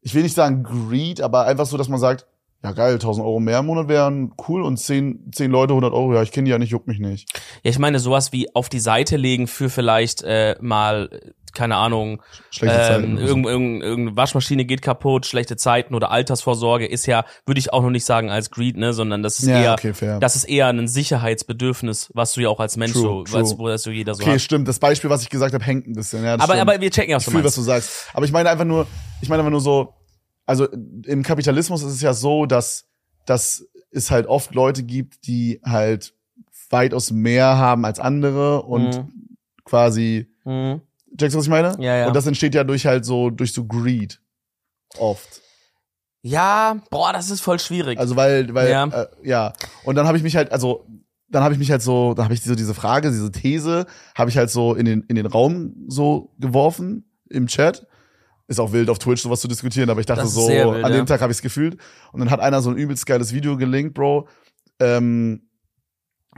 [0.00, 2.26] ich will nicht sagen Greed, aber einfach so, dass man sagt,
[2.62, 6.14] ja geil, 1000 Euro mehr im Monat wären cool und 10, 10 Leute 100 Euro,
[6.14, 7.28] ja, ich kenne die ja nicht, juckt mich nicht.
[7.62, 11.08] Ja, ich meine sowas wie auf die Seite legen für vielleicht äh, mal
[11.52, 13.04] keine Ahnung, Schlechte Zeiten.
[13.04, 13.26] ähm, so.
[13.26, 17.82] irgend, irgend, irgendeine Waschmaschine geht kaputt, schlechte Zeiten oder Altersvorsorge ist ja, würde ich auch
[17.82, 20.68] noch nicht sagen als Greed, ne, sondern das ist ja, eher, okay, das ist eher
[20.68, 23.42] ein Sicherheitsbedürfnis, was du ja auch als Mensch True, so, true.
[23.42, 24.40] was, wo das so jeder so okay, hat.
[24.40, 24.66] stimmt.
[24.66, 26.24] Das Beispiel, was ich gesagt habe, hängt ein bisschen.
[26.24, 26.70] Ja, das Aber, stimmt.
[26.70, 27.68] aber wir checken ja, was ich du fühle, was meinst.
[27.68, 28.08] du sagst.
[28.14, 28.86] Aber ich meine einfach nur,
[29.20, 29.92] ich meine einfach nur so,
[30.52, 30.68] also
[31.06, 32.86] im Kapitalismus ist es ja so, dass,
[33.26, 36.14] dass es halt oft Leute gibt, die halt
[36.68, 39.36] weitaus mehr haben als andere und Mhm.
[39.64, 40.82] quasi, Mhm.
[41.18, 41.74] checkst du, was ich meine?
[41.78, 42.06] Ja, ja.
[42.06, 44.20] Und das entsteht ja durch halt so, durch so Greed.
[44.98, 45.40] Oft.
[46.22, 47.98] Ja, boah, das ist voll schwierig.
[47.98, 48.84] Also weil, weil, Ja.
[48.86, 49.52] Äh, ja.
[49.84, 50.86] Und dann habe ich mich halt, also
[51.28, 54.28] dann habe ich mich halt so, da habe ich so diese Frage, diese These, habe
[54.30, 57.86] ich halt so in den in den Raum so geworfen im Chat.
[58.52, 60.98] Ist auch wild auf Twitch sowas zu diskutieren, aber ich dachte so, wild, an ja.
[60.98, 61.78] dem Tag habe ich es gefühlt.
[62.12, 64.28] Und dann hat einer so ein übelst geiles Video gelinkt, Bro,
[64.78, 65.48] ähm,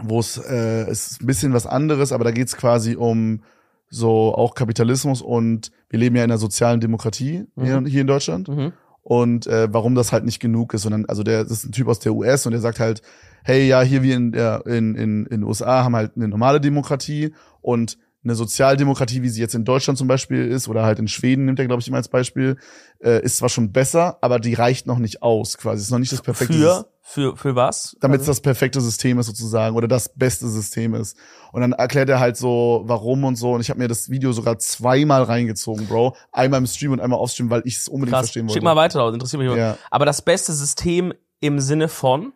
[0.01, 3.43] wo es äh, ist ein bisschen was anderes, aber da geht's quasi um
[3.89, 8.49] so auch Kapitalismus und wir leben ja in einer sozialen Demokratie hier, hier in Deutschland
[8.49, 8.73] mhm.
[9.03, 11.89] und äh, warum das halt nicht genug ist, sondern also der das ist ein Typ
[11.89, 13.03] aus der US und der sagt halt,
[13.43, 16.61] hey, ja, hier wir in der in in in den USA haben halt eine normale
[16.61, 21.09] Demokratie und eine Sozialdemokratie, wie sie jetzt in Deutschland zum Beispiel ist oder halt in
[21.09, 22.57] Schweden nimmt er glaube ich immer als Beispiel,
[23.03, 26.13] äh, ist zwar schon besser, aber die reicht noch nicht aus, quasi, ist noch nicht
[26.13, 27.97] das perfekte System Für, für, für was?
[28.01, 31.17] damit es das perfekte System ist sozusagen oder das beste System ist.
[31.53, 33.53] Und dann erklärt er halt so, warum und so.
[33.53, 36.17] Und ich habe mir das Video sogar zweimal reingezogen, Bro.
[36.33, 38.27] Einmal im Stream und einmal off Stream, weil ich es unbedingt Krass.
[38.27, 38.55] verstehen wollte.
[38.55, 39.57] Schick mal weiter, Leute, interessiert mich immer.
[39.57, 39.79] Ja.
[39.91, 42.33] Aber das beste System im Sinne von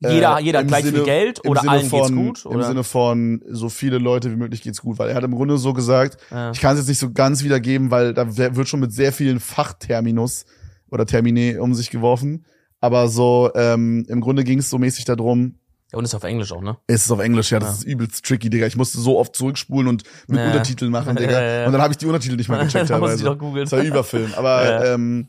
[0.00, 2.44] jeder, Äh, jeder im gleich viel Sinne- Geld im oder Sinne allen geht's von, gut?
[2.44, 2.66] Im Oder?
[2.66, 5.72] Sinne von so viele Leute wie möglich geht's gut, weil er hat im Grunde so
[5.72, 6.50] gesagt, Ja.
[6.52, 9.40] ich kann es jetzt nicht so ganz wiedergeben, weil da wird schon mit sehr vielen
[9.40, 10.44] Fachterminus
[10.90, 12.44] oder Termine um sich geworfen.
[12.80, 15.56] Aber so ähm, im Grunde ging es so mäßig darum,
[15.92, 16.76] ja, und ist auf Englisch auch, ne?
[16.86, 17.74] Es ist auf Englisch, ja, das Ja.
[17.76, 18.66] ist übelst tricky, Digga.
[18.66, 20.46] Ich musste so oft zurückspulen und mit Ja.
[20.48, 21.38] Untertiteln machen, Digga.
[21.66, 23.24] Und dann habe ich die Untertitel nicht mal gecheckt da muss ich teilweise.
[23.24, 23.64] doch googeln.
[23.64, 24.34] Das war Überfilm.
[24.36, 25.28] Aber ähm,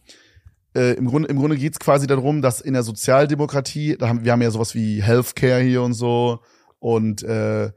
[0.75, 4.31] äh, im Grunde, im Grunde geht's quasi darum, dass in der Sozialdemokratie, da haben, wir
[4.31, 6.39] haben ja sowas wie Healthcare hier und so.
[6.79, 7.71] Und äh,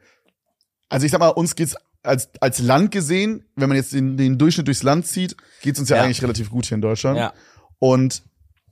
[0.89, 4.37] also ich sag mal, uns geht's als, als Land gesehen, wenn man jetzt den, den
[4.39, 6.03] Durchschnitt durchs Land zieht, geht's uns ja, Ja.
[6.03, 7.17] eigentlich relativ gut hier in Deutschland.
[7.19, 7.33] Ja.
[7.79, 8.23] Und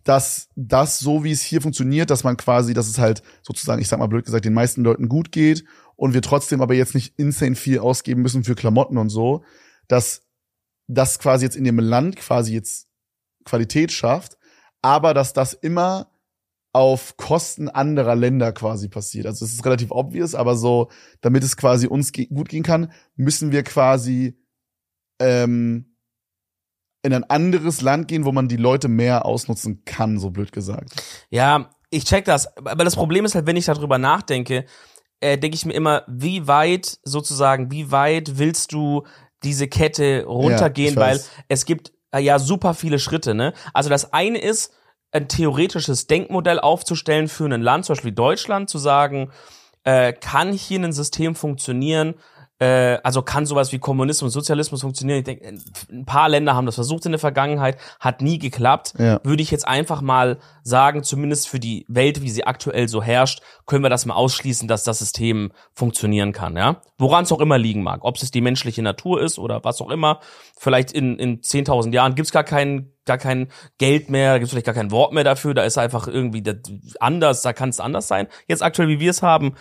[0.04, 3.88] dass das so wie es hier funktioniert, dass man quasi, dass es halt sozusagen, ich
[3.88, 5.64] sag mal blöd gesagt, den meisten Leuten gut geht
[5.96, 9.44] und wir trotzdem aber jetzt nicht insane viel ausgeben müssen für Klamotten und so,
[9.88, 10.22] dass
[10.88, 12.88] das quasi jetzt in dem Land quasi jetzt
[13.50, 14.38] Qualität schafft,
[14.80, 16.11] aber dass das immer
[16.73, 19.26] auf Kosten anderer Länder quasi passiert.
[19.26, 20.89] Also es ist relativ obvious, aber so,
[21.21, 24.39] damit es quasi uns ge gut gehen kann, müssen wir quasi
[25.21, 25.97] ähm,
[27.02, 30.93] in ein anderes Land gehen, wo man die Leute mehr ausnutzen kann, so blöd gesagt.
[31.30, 32.56] Ja, ich check das.
[32.56, 34.65] Aber das Problem ist halt, wenn ich darüber nachdenke,
[35.19, 39.06] äh, denke ich mir immer, wie weit sozusagen, wie weit willst du
[39.43, 43.52] diese Kette runtergehen, ich weil es gibt ja super viele Schritte, ne?
[43.73, 44.73] Also das eine ist,
[45.12, 49.32] ein theoretisches Denkmodell aufzustellen für ein Land, zum Beispiel Deutschland, zu sagen,
[49.84, 52.14] äh, kann hier ein System funktionieren,
[52.60, 55.20] äh, also kann sowas wie Kommunismus, Sozialismus funktionieren.
[55.20, 55.49] Ich denke,
[55.90, 58.92] ein paar Länder haben das versucht in der Vergangenheit, hat nie geklappt.
[58.99, 59.18] Ja.
[59.25, 63.40] Würde ich jetzt einfach mal sagen, zumindest für die Welt, wie sie aktuell so herrscht,
[63.64, 66.82] können wir das mal ausschließen, dass das System funktionieren kann, ja?
[66.99, 68.04] Woran es auch immer liegen mag.
[68.04, 70.20] Ob es die menschliche Natur ist oder was auch immer.
[70.58, 74.66] Vielleicht in, in 10.000 Jahren gibt's gar kein, gar kein Geld mehr, da gibt's vielleicht
[74.66, 76.42] gar kein Wort mehr dafür, da ist einfach irgendwie
[77.00, 78.26] anders, da kann es anders sein.
[78.49, 79.54] Jetzt aktuell, wie wir es haben,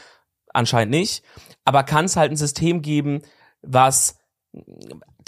[0.53, 1.23] anscheinend nicht.
[1.65, 3.21] Aber kann es halt ein System geben,
[3.61, 4.17] was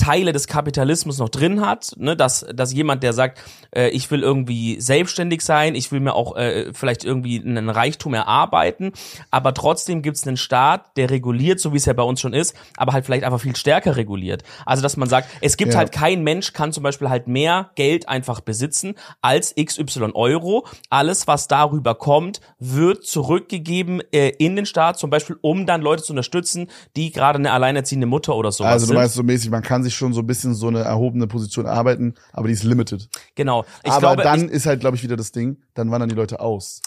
[0.01, 3.39] Teile des Kapitalismus noch drin hat, ne, dass, dass jemand, der sagt,
[3.75, 8.15] äh, ich will irgendwie selbstständig sein, ich will mir auch äh, vielleicht irgendwie einen Reichtum
[8.15, 8.93] erarbeiten,
[9.29, 12.33] aber trotzdem gibt es einen Staat, der reguliert, so wie es ja bei uns schon
[12.33, 14.43] ist, aber halt vielleicht einfach viel stärker reguliert.
[14.65, 15.77] Also dass man sagt, es gibt Ja.
[15.79, 20.65] halt kein Mensch kann zum Beispiel halt mehr Geld einfach besitzen als XY Euro.
[20.89, 26.03] Alles, was darüber kommt, wird zurückgegeben äh, in den Staat, zum Beispiel, um dann Leute
[26.03, 28.95] zu unterstützen, die gerade eine alleinerziehende Mutter oder sowas Also du sind.
[28.97, 32.15] meinst so mäßig, man kann sich schon so ein bisschen so eine erhobene Position arbeiten,
[32.33, 33.09] aber die ist limited.
[33.35, 33.65] Genau.
[33.83, 36.39] Ich aber glaube, dann ist halt, glaube ich, wieder das Ding, dann wandern die Leute
[36.39, 36.81] aus.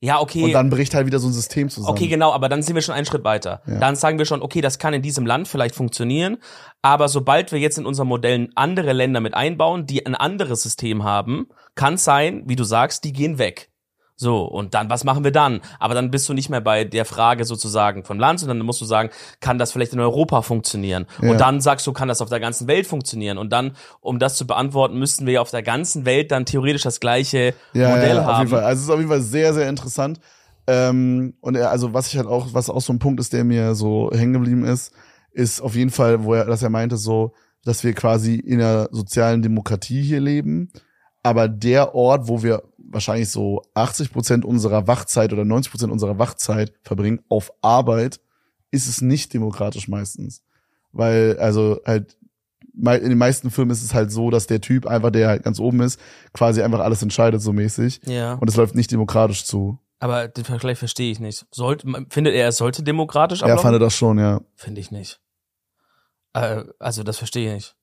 [0.00, 0.44] ja, okay.
[0.44, 1.96] Und dann bricht halt wieder so ein System zusammen.
[1.96, 3.62] Okay, genau, aber dann sind wir schon einen Schritt weiter.
[3.66, 3.78] Ja.
[3.78, 6.38] Dann sagen wir schon, okay, das kann in diesem Land vielleicht funktionieren,
[6.82, 11.04] aber sobald wir jetzt in unserem Modell andere Länder mit einbauen, die ein anderes System
[11.04, 13.69] haben, kann es sein, wie du sagst, die gehen weg.
[14.20, 15.62] So, und dann, was machen wir dann?
[15.78, 18.82] Aber dann bist du nicht mehr bei der Frage sozusagen von Land, sondern dann musst
[18.82, 19.08] du sagen,
[19.40, 21.06] kann das vielleicht in Europa funktionieren?
[21.22, 21.30] Ja.
[21.30, 23.38] Und dann sagst du, kann das auf der ganzen Welt funktionieren?
[23.38, 26.82] Und dann, um das zu beantworten, müssten wir ja auf der ganzen Welt dann theoretisch
[26.82, 28.38] das gleiche ja, Modell ja, auf haben.
[28.40, 28.64] jeden Fall.
[28.64, 30.20] Also es ist auf jeden Fall sehr, sehr interessant.
[30.66, 33.44] Ähm, und er, also was ich halt auch, was auch so ein Punkt ist, der
[33.44, 34.92] mir so hängen geblieben ist,
[35.32, 37.32] ist auf jeden Fall, wo er, dass er meinte so,
[37.64, 40.70] dass wir quasi in einer sozialen Demokratie hier leben,
[41.22, 46.18] aber der Ort, wo wir wahrscheinlich so 80 Prozent unserer Wachzeit oder 90 Prozent unserer
[46.18, 48.20] Wachzeit verbringen auf Arbeit,
[48.70, 50.42] ist es nicht demokratisch meistens,
[50.92, 52.16] weil also halt
[52.72, 55.58] in den meisten Filmen ist es halt so, dass der Typ einfach, der halt ganz
[55.58, 56.00] oben ist,
[56.32, 58.00] quasi einfach alles entscheidet so mäßig.
[58.06, 58.34] Ja.
[58.34, 59.78] Und es läuft nicht demokratisch zu.
[59.98, 61.46] Aber den Vergleich verstehe ich nicht.
[61.50, 63.72] Sollte, findet er, es sollte demokratisch Er ablaufen?
[63.72, 64.40] fand das schon, ja.
[64.54, 65.20] Finde ich nicht.
[66.32, 67.76] Äh, also das verstehe ich nicht.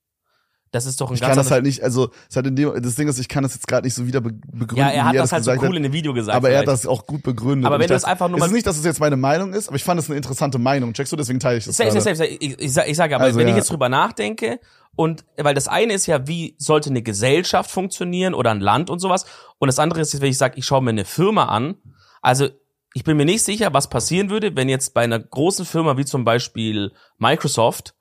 [0.72, 2.82] Das ist doch ein Ich ganz kann das halt nicht, also es hat in dem,
[2.82, 4.78] das Ding ist, ich kann das jetzt gerade nicht so wieder be begründen.
[4.78, 6.36] Ja, er hat wie das halt so cool in dem Video gesagt.
[6.36, 7.66] Aber er hat das auch gut begründet.
[7.66, 9.16] Aber wenn ich du das einfach nur Es mal- ist nicht, dass es jetzt meine
[9.16, 10.94] Meinung ist, aber ich fand es eine interessante Meinung.
[10.94, 12.26] Checkst du, deswegen teile ich das Safe, safe, safe.
[12.26, 13.58] Ich, ich, ich sage aber, Also, wenn ich ja.
[13.58, 14.60] jetzt drüber nachdenke
[14.96, 19.00] und weil das eine ist ja, wie sollte eine Gesellschaft funktionieren oder ein Land und
[19.00, 19.26] sowas
[19.60, 21.76] und das andere ist, wenn ich sage, ich schaue mir eine Firma an.
[22.22, 22.50] Also
[22.94, 26.06] ich bin mir nicht sicher, was passieren würde, wenn jetzt bei einer großen Firma wie
[26.06, 27.94] zum Beispiel Microsoft,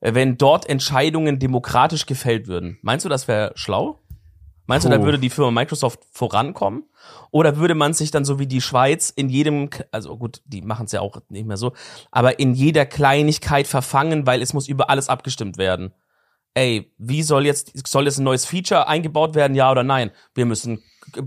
[0.00, 2.78] wenn dort Entscheidungen demokratisch gefällt würden.
[2.82, 3.98] Meinst du, das wäre schlau?
[4.66, 5.04] Meinst du, da Puh.
[5.04, 6.84] würde die Firma Microsoft vorankommen?
[7.32, 10.86] Oder würde man sich dann so wie die Schweiz in jedem, also gut, die machen
[10.86, 11.72] es ja auch nicht mehr so,
[12.10, 15.92] aber in jeder Kleinigkeit verfangen, weil es muss über alles abgestimmt werden.
[16.54, 20.10] Ey, wie soll jetzt, soll jetzt ein neues Feature eingebaut werden, ja oder nein?
[20.34, 20.82] Wir müssen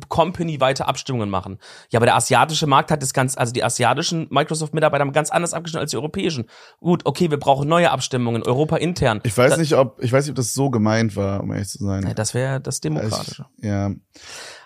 [0.09, 1.59] company-weite Abstimmungen machen.
[1.89, 5.53] Ja, aber der asiatische Markt hat das ganz, also die asiatischen Microsoft-Mitarbeiter haben ganz anders
[5.53, 6.45] abgestimmt als die europäischen.
[6.79, 9.19] Gut, okay, wir brauchen neue Abstimmungen, Europa intern.
[9.23, 11.69] Ich weiß Da- nicht, ob, ich weiß nicht, ob das so gemeint war, um ehrlich
[11.69, 12.13] zu sein.
[12.15, 13.45] Das wäre das Demokratische.
[13.57, 13.85] Ich, ja.
[13.85, 13.99] Also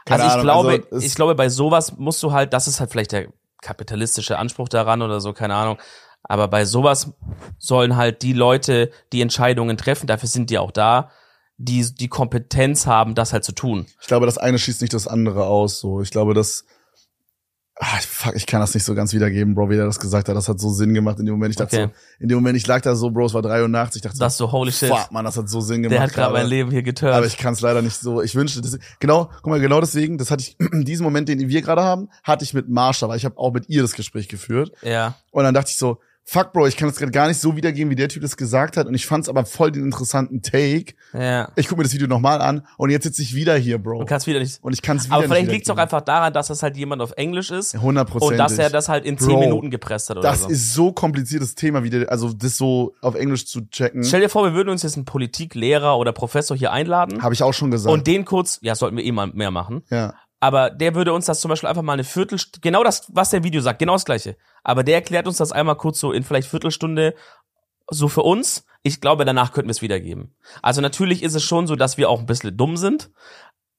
[0.06, 2.91] Keine ich Ahnung, glaube, also ich glaube, bei sowas musst du halt, das ist halt
[2.91, 3.28] vielleicht der
[3.62, 5.78] kapitalistische Anspruch daran oder so, keine Ahnung.
[6.28, 7.12] Aber bei sowas
[7.58, 11.10] sollen halt die Leute die Entscheidungen treffen, dafür sind die auch da,
[11.58, 13.86] die die Kompetenz haben, das halt zu tun.
[14.02, 15.80] Ich glaube, das eine schließt nicht das andere aus.
[15.80, 16.66] So, ich glaube, das.
[17.80, 20.36] Ah, fuck, ich kann das nicht so ganz wiedergeben, Bro, wie er das gesagt hat.
[20.36, 21.52] Das hat so Sinn gemacht in dem Moment.
[21.52, 21.94] Ich dachte Okay.
[21.94, 24.00] so, in dem Moment, ich lag da so, Bro, es war 83.
[24.00, 25.94] Ich dachte Das so, so, holy shit, fuck, man, das hat so Sinn gemacht.
[25.96, 27.13] der hat gerade mein Leben hier getört.
[27.13, 28.24] Aber ich kann es leider nicht so.
[28.24, 31.62] Ich wünschte, das, genau, guck mal, genau deswegen, das hatte ich, diesen Moment, den wir
[31.62, 34.72] gerade haben, hatte ich mit Marsha, weil ich habe auch mit ihr das Gespräch geführt.
[34.82, 37.56] ja, Und dann dachte ich so, fuck, Bro, ich kann das gerade gar nicht so
[37.56, 38.86] wiedergeben, wie der Typ das gesagt hat.
[38.88, 40.94] Und ich fand es aber voll den interessanten Take.
[41.13, 41.50] ja.
[41.56, 44.00] Ich gucke mir das Video nochmal an und jetzt sitze ich wieder hier, Bro.
[44.00, 44.62] Du kannst wieder nicht.
[44.62, 46.76] Und ich kann es wieder Aber vielleicht liegt es auch einfach daran, dass das halt
[46.76, 48.32] jemand auf Englisch ist Hundertprozentig.
[48.34, 50.50] und dass er das halt in zehn Bro, Minuten gepresst hat oder Das so.
[50.50, 54.04] ist so kompliziertes Thema, wie der, also das so auf Englisch zu checken.
[54.04, 57.42] Stell dir vor, wir würden uns jetzt einen Politiklehrer oder Professor hier einladen Habe ich
[57.44, 57.94] auch schon gesagt.
[57.94, 59.84] und den kurz, ja, sollten wir eh mal mehr machen.
[59.90, 60.13] ja.
[60.39, 63.43] Aber der würde uns das zum Beispiel einfach mal eine Viertelstunde, genau das, was der
[63.43, 64.36] Video sagt, genau das gleiche.
[64.63, 67.15] Aber der erklärt uns das einmal kurz so in vielleicht Viertelstunde
[67.89, 68.65] so für uns.
[68.84, 70.36] Ich glaube, danach könnten wir es wiedergeben.
[70.62, 73.10] Also natürlich ist es schon so, dass wir auch ein bisschen dumm sind,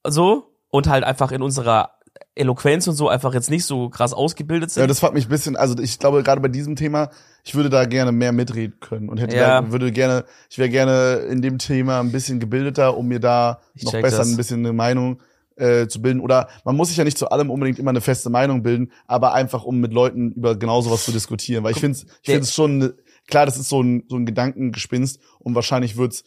[0.05, 1.91] so, und halt einfach in unserer
[2.35, 4.81] Eloquenz und so einfach jetzt nicht so krass ausgebildet sind.
[4.81, 7.09] Ja, das fuckt mich ein bisschen, also ich glaube gerade bei diesem Thema,
[7.43, 9.61] ich würde da gerne mehr mitreden können und hätte Ja.
[9.61, 13.61] da, würde gerne, ich wäre gerne in dem Thema ein bisschen gebildeter, um mir da
[13.73, 14.29] Ich noch besser das.
[14.31, 15.21] ein bisschen eine Meinung
[15.59, 16.19] äh, zu bilden.
[16.21, 19.33] Oder man muss sich ja nicht zu allem unbedingt immer eine feste Meinung bilden, aber
[19.33, 21.63] einfach um mit Leuten über genau sowas zu diskutieren.
[21.63, 22.93] Weil ich finde ich finde es schon,
[23.27, 26.23] klar, das ist so ein, so ein Gedankengespinst und wahrscheinlich wird's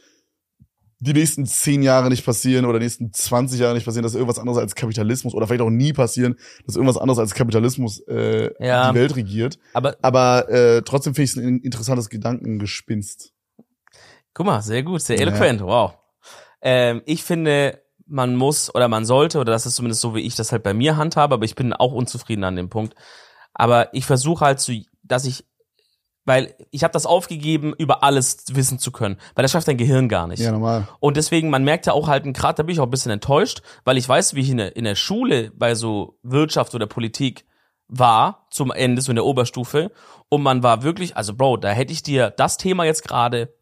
[1.04, 4.38] die nächsten zehn Jahre nicht passieren oder die nächsten 20 Jahre nicht passieren, dass irgendwas
[4.38, 8.92] anderes als Kapitalismus oder vielleicht auch nie passieren, dass irgendwas anderes als Kapitalismus äh, Ja.
[8.92, 9.58] die Welt regiert.
[9.72, 13.32] aber Aber äh, trotzdem finde ich es ein interessantes Gedankengespinst.
[14.32, 15.22] Guck mal, sehr gut, sehr Ja.
[15.22, 15.94] eloquent, wow.
[16.62, 17.81] Ähm, ich finde,
[18.12, 20.74] man muss oder man sollte, oder das ist zumindest so, wie ich das halt bei
[20.74, 22.94] mir handhabe, aber ich bin auch unzufrieden an dem Punkt.
[23.54, 24.72] Aber ich versuche halt zu,
[25.02, 25.44] dass ich,
[26.24, 30.08] weil ich habe das aufgegeben, über alles wissen zu können, weil das schafft dein Gehirn
[30.08, 30.40] gar nicht.
[30.40, 30.86] Ja, normal.
[31.00, 33.62] Und deswegen, man merkt ja auch halt, gerade da bin ich auch ein bisschen enttäuscht,
[33.84, 37.46] weil ich weiß, wie ich in der, in der Schule bei so Wirtschaft oder Politik
[37.88, 39.90] war, zum Ende, so in der Oberstufe.
[40.28, 43.54] Und man war wirklich, also Bro, da hätte ich dir das Thema jetzt gerade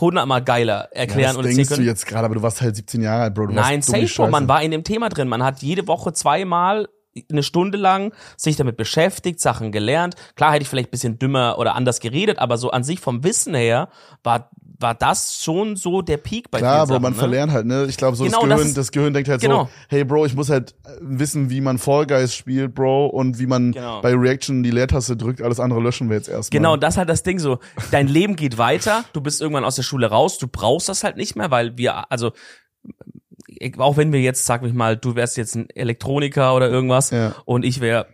[0.00, 3.02] hundertmal geiler erklären ja, das und denkst du jetzt gerade, aber du warst halt 17
[3.02, 3.48] Jahre alt, Bro.
[3.48, 5.28] Du Nein, safe, Bro, man war in dem Thema drin.
[5.28, 6.88] Man hat jede Woche zweimal
[7.30, 10.14] eine Stunde lang sich damit beschäftigt, Sachen gelernt.
[10.34, 13.24] Klar hätte ich vielleicht ein bisschen dümmer oder anders geredet, aber so an sich vom
[13.24, 13.88] Wissen her
[14.22, 14.50] war,
[14.82, 17.18] war das schon so der Peak bei Klar, Sachen, man ne?
[17.18, 17.86] verlernt halt, ne?
[17.88, 19.64] Ich glaube, so Genau, das das Gehirn, ist- das Gehirn denkt halt Genau.
[19.64, 23.38] so, hey Bro, ich muss halt äh, wissen, wie man Fall Guys spielt, Bro, und
[23.38, 24.00] wie man Genau.
[24.02, 26.58] bei Reaction die Leertaste drückt, alles andere löschen wir jetzt erstmal.
[26.58, 27.58] Genau, das ist halt das Ding so.
[27.90, 31.16] Dein Leben geht weiter, du bist irgendwann aus der Schule raus, du brauchst das halt
[31.16, 32.32] nicht mehr, weil wir, also,
[33.78, 37.34] auch wenn wir jetzt, sag ich mal, du wärst jetzt ein Elektroniker oder irgendwas Ja.
[37.44, 38.06] und ich wäre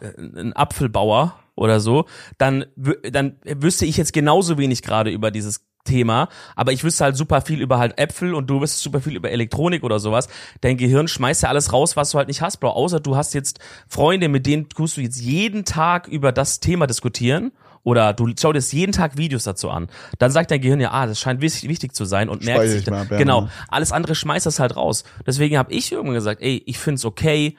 [0.00, 2.06] äh, ein Apfelbauer oder so,
[2.38, 2.66] dann,
[3.10, 7.40] dann wüsste ich jetzt genauso wenig gerade über dieses Thema, aber ich wüsste halt super
[7.40, 10.28] viel über halt Äpfel und du wüsstest super viel über Elektronik oder sowas.
[10.60, 12.70] Dein Gehirn schmeißt ja alles raus, was du halt nicht hast, Bro.
[12.70, 16.86] Außer du hast jetzt Freunde, mit denen tust du jetzt jeden Tag über das Thema
[16.86, 19.88] diskutieren oder du schau dir jetzt jeden Tag Videos dazu an.
[20.18, 22.86] Dann sagt dein Gehirn ja, ah, das scheint wichtig, wichtig zu sein und merkt sich
[22.86, 23.42] mal ja, genau.
[23.42, 23.48] ja.
[23.68, 25.04] Alles andere schmeißt das halt raus.
[25.26, 27.56] Deswegen habe ich irgendwann gesagt, ey, ich find's okay,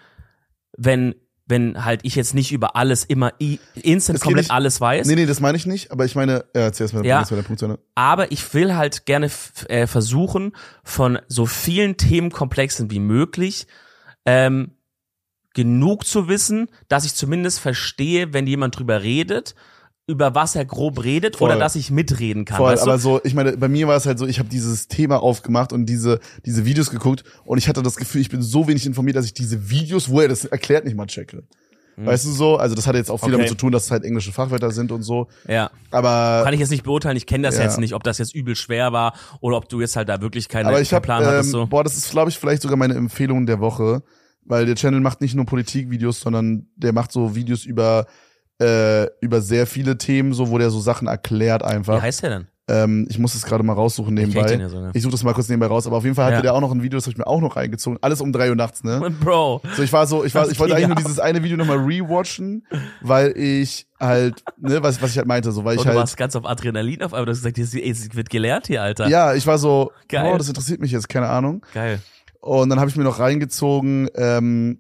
[0.78, 1.16] wenn
[1.50, 3.34] wenn halt ich jetzt nicht über alles immer
[3.74, 5.08] instant komplett nicht- alles weiß.
[5.08, 7.24] Nee, nee, das meine ich nicht, aber ich meine, ja, erzähl erst mal, Ja.
[7.24, 7.80] der Punkt Ende.
[7.96, 9.30] Aber ich will halt gerne
[9.68, 13.68] äh, versuchen, von so vielen Themenkomplexen wie möglich
[14.26, 14.76] ähm,
[15.56, 19.56] genug zu wissen, dass ich zumindest verstehe, wenn jemand drüber redet,
[20.10, 21.50] über was er grob redet Voll.
[21.52, 22.58] oder dass ich mitreden kann.
[22.58, 22.90] Voll, weißt du?
[22.90, 25.72] aber so, ich meine, bei mir war es halt so, ich habe dieses Thema aufgemacht
[25.72, 29.16] und diese, diese Videos geguckt und ich hatte das Gefühl, ich bin so wenig informiert,
[29.16, 31.44] dass ich diese Videos, wo er das erklärt, nicht mal checke.
[32.02, 32.56] Weißt du so?
[32.56, 33.28] Also das hat jetzt auch viel.
[33.28, 33.32] Okay.
[33.34, 35.28] damit zu tun, dass es halt englische Fachwörter sind und so.
[35.48, 35.70] ja.
[35.92, 37.64] Aber Kann ich jetzt nicht beurteilen, ich kenne das Ja.
[37.64, 40.48] jetzt nicht, ob das jetzt übel schwer war oder ob du jetzt halt da wirklich
[40.48, 41.52] keine, Aber ich keinen habe, Plan ähm, hattest.
[41.52, 41.68] So.
[41.68, 44.02] boah, das ist, glaube ich, vielleicht sogar meine Empfehlung der Woche,
[44.46, 48.06] weil der Channel macht nicht nur Politikvideos, sondern der macht so Videos über
[48.62, 52.02] äh, über sehr viele Themen, so wo der so Sachen erklärt Wie einfach.
[52.02, 52.48] heißt der denn?
[52.72, 54.48] Ähm, ich muss es gerade mal raussuchen Ich nebenbei.
[54.48, 54.92] den ja sogar.
[54.94, 56.42] Ich suche das mal kurz nebenbei raus, aber auf jeden Fall hatte Ja.
[56.44, 57.98] der auch noch ein Video, das habe ich mir auch noch reingezogen.
[58.04, 59.00] Alles um drei Uhr nachts, ne?
[59.24, 59.62] Bro.
[59.76, 61.04] So, ich war so, ich war, Das ich wollte eigentlich nur ab.
[61.04, 62.68] dieses eine Video nochmal rewatchen,
[63.02, 66.00] weil ich halt, ne, was, was ich halt meinte, so, weil ich Und du halt,
[66.00, 67.74] warst ganz auf Adrenalin auf, aber du hast gesagt, es
[68.16, 69.08] wird gelehrt hier, Alter.
[69.08, 70.32] ja, ich war so, Geil.
[70.32, 71.66] oh, das interessiert mich jetzt, keine Ahnung.
[71.74, 72.00] Geil.
[72.40, 74.80] Und dann habe ich mir noch reingezogen, ähm,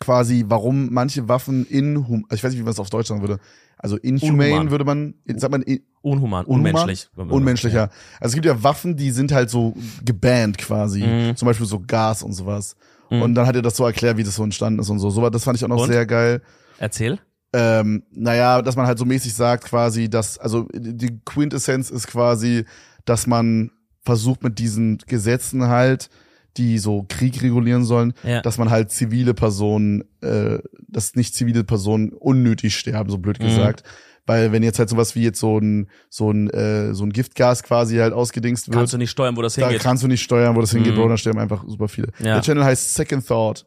[0.00, 3.38] quasi, warum manche Waffen inhum, ich weiß nicht, wie man es auf Deutsch sagen würde.
[3.78, 4.70] Also inhumane Unhuman.
[4.70, 6.74] würde man, sagt man in, Unhuman, unhuman?
[6.74, 7.08] unmenschlich.
[7.16, 7.90] Unmenschlicher.
[8.20, 11.04] Also es gibt ja Waffen, die sind halt so gebannt quasi.
[11.04, 11.36] Mhm.
[11.36, 12.76] Zum Beispiel so Gas und sowas.
[13.10, 13.22] Mhm.
[13.22, 15.10] Und dann hat er das so erklärt, wie das so entstanden ist und so.
[15.10, 15.90] So, das fand ich auch noch Und?
[15.90, 16.42] sehr geil.
[16.78, 17.18] Erzähl.
[17.52, 22.64] Ähm, naja, dass man halt so mäßig sagt quasi, dass, also die Quintessenz ist quasi,
[23.04, 23.70] dass man
[24.02, 26.10] versucht mit diesen Gesetzen halt,
[26.56, 28.40] die so Krieg regulieren sollen, Ja.
[28.42, 33.44] dass man halt zivile Personen, äh, dass nicht zivile Personen unnötig sterben, so blöd Mhm.
[33.46, 33.82] gesagt.
[34.26, 37.62] Weil wenn jetzt halt sowas wie jetzt so ein, so ein, äh, so ein Giftgas
[37.62, 39.82] quasi halt ausgedingst wird, Kannst du nicht steuern, wo das da hingeht.
[39.82, 40.96] kannst du nicht steuern, wo das hingeht, Mhm.
[40.96, 42.08] Bro, da sterben einfach super viele.
[42.20, 42.34] Ja.
[42.34, 43.66] Der Channel heißt Second Thought.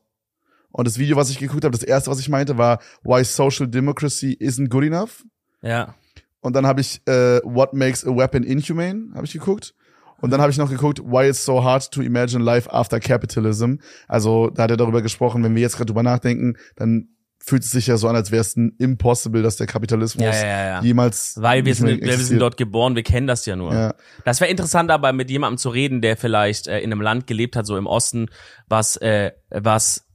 [0.72, 3.68] Und das Video, was ich geguckt habe, das erste, was ich meinte, war Why Social
[3.68, 5.24] Democracy Isn't Good Enough.
[5.62, 5.94] Ja.
[6.42, 9.76] Und dann habe ich äh, What Makes a Weapon Inhumane, habe ich geguckt.
[10.22, 13.76] Und dann habe ich noch geguckt, Why It's So Hard to Imagine Life After Capitalism.
[14.08, 17.72] Also da hat er darüber gesprochen, wenn wir jetzt gerade drüber nachdenken, dann fühlt es
[17.72, 21.36] sich ja so an, als wäre es impossible, dass der Kapitalismus Ja, ja, ja, jemals
[21.40, 23.96] Weil wir sind, wir sind dort geboren, wir kennen das ja nur.
[24.26, 27.56] Das wäre interessant, aber mit jemandem zu reden, der vielleicht äh, in einem Land gelebt
[27.56, 28.28] hat, so im Osten,
[28.68, 30.08] was, äh, was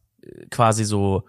[0.50, 1.24] quasi so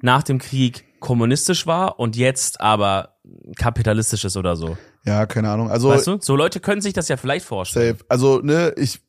[0.00, 3.16] nach dem Krieg kommunistisch war und jetzt aber
[3.56, 4.76] kapitalistisch ist oder so.
[5.04, 5.70] Ja, keine Ahnung.
[5.70, 6.18] Also weißt du?
[6.20, 7.96] So Leute können sich das ja vielleicht vorstellen.
[7.96, 8.04] Safe.
[8.08, 9.00] Also, ne, ich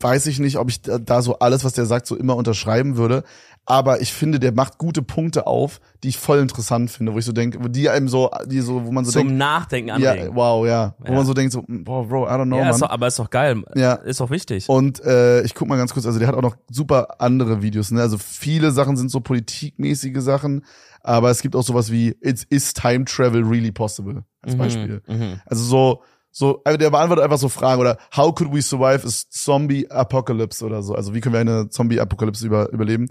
[0.00, 2.96] weiß ich nicht, ob ich da, da so alles, was der sagt, so immer unterschreiben
[2.96, 3.22] würde.
[3.66, 7.24] Aber ich finde, der macht gute Punkte auf, die ich voll interessant finde, wo ich
[7.24, 10.34] so denke, die einem so, die so, wo man so Zum denkt, Nachdenken ja, anregen.
[10.34, 11.14] wow, ja, wo Ja.
[11.18, 12.72] man so denkt, so, boah, Bro, I don't know, Ja, man.
[12.74, 13.62] ist doch, aber ist doch geil.
[13.76, 13.94] Ja.
[13.94, 14.68] Ist doch wichtig.
[14.68, 17.92] Und äh, ich guck mal ganz kurz, also der hat auch noch super andere Videos,
[17.92, 18.00] ne?
[18.00, 20.64] Also viele Sachen sind so politikmäßige Sachen,
[21.02, 25.02] aber es gibt auch sowas wie It's is time travel really possible als Beispiel.
[25.06, 25.40] Mhm.
[25.46, 29.10] Also so so also der beantwortet einfach so Fragen oder How could we survive a
[29.30, 30.94] zombie apocalypse oder so.
[30.94, 33.06] Also wie können wir eine Zombie Apokalypse über, überleben?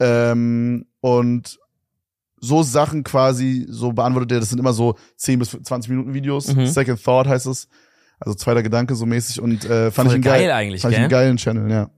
[0.00, 1.58] Ähm, und
[2.40, 6.54] so Sachen quasi so beantwortet er, das sind immer so 10 bis 20 Minuten Videos.
[6.54, 6.66] Mhm.
[6.66, 7.68] Second Thought heißt es.
[8.18, 10.94] Also zweiter Gedanke so mäßig und äh, fand Voll ich einen geil geil, eigentlich, fand
[10.94, 11.18] ich einen gell?
[11.18, 11.90] geilen Channel, ja.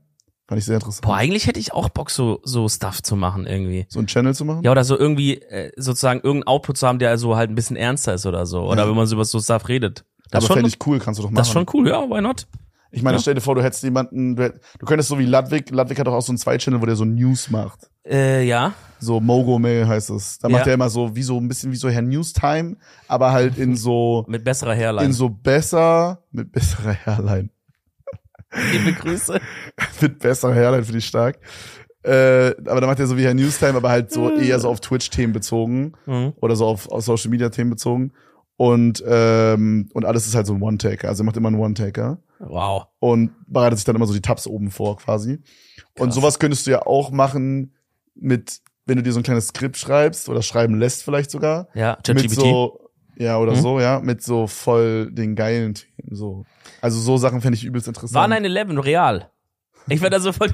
[0.48, 1.02] Fand ich sehr interessant.
[1.02, 3.86] Boah, eigentlich hätte ich auch Bock, so, so Stuff zu machen irgendwie.
[3.88, 4.62] so einen Channel zu machen?
[4.64, 7.76] Ja, oder so irgendwie äh, sozusagen irgendeinen Output zu haben, der so halt ein bisschen
[7.76, 8.62] ernster ist oder so.
[8.62, 8.88] Oder Ja.
[8.88, 10.04] wenn man so über so Stuff redet.
[10.30, 11.36] Das aber fände ich cool, kannst du doch machen.
[11.36, 12.46] das ist schon cool, ja, why not?
[12.90, 13.20] Ich meine, Ja.
[13.22, 16.06] stell dir vor, du hättest jemanden, du, hätt- du könntest so wie Ludwig, Ludwig hat
[16.06, 17.90] doch auch so einen Zwei-Channel, wo der so News macht.
[18.06, 18.72] Äh, ja.
[18.98, 20.38] So Mogo Mail heißt es.
[20.38, 20.56] Da Ja.
[20.56, 23.76] macht er immer so wie so ein bisschen wie so Herr Newstime, aber halt in
[23.76, 25.06] so Mit besserer Hairline.
[25.06, 27.50] in so besser mit besserer Hairline.
[28.72, 29.40] Liebe Grüße.
[30.00, 31.38] mit besserer Hairline finde ich stark.
[32.02, 34.80] Äh, aber da macht er so wie Herr Newstime, aber halt so eher so auf
[34.80, 36.32] Twitch-Themen bezogen Mhm.
[36.40, 38.12] oder so auf, auf Social Media Themen bezogen.
[38.56, 41.08] Und ähm, und alles ist halt so ein One-Taker.
[41.08, 42.86] Also er macht immer einen One-Taker Wow.
[43.00, 45.40] und bereitet sich dann immer so die Tabs oben vor quasi.
[45.98, 46.14] Und Krass.
[46.14, 47.74] sowas könntest du ja auch machen
[48.14, 51.68] mit, wenn du dir so ein kleines Skript schreibst oder schreiben lässt vielleicht sogar.
[51.74, 52.80] Ja, Mit so,
[53.16, 53.60] ja, oder Mhm.
[53.60, 56.44] so, ja, mit so voll den geilen Themen, so.
[56.80, 58.14] Also so Sachen fände ich übelst interessant.
[58.14, 59.30] War 9-11 real?
[59.90, 60.52] Ich werde da so voll.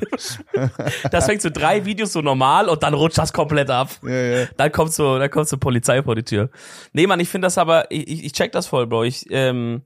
[1.11, 3.91] das fängt so drei Videos so normal und dann rutscht das komplett ab.
[4.05, 4.47] ja, ja.
[4.57, 6.51] Dann kommt so, dann kommt so Polizei vor die Tür.
[6.93, 9.05] Nee, Mann, ich finde das aber, ich, ich ich check das voll, Bro.
[9.05, 9.83] Ich, ähm,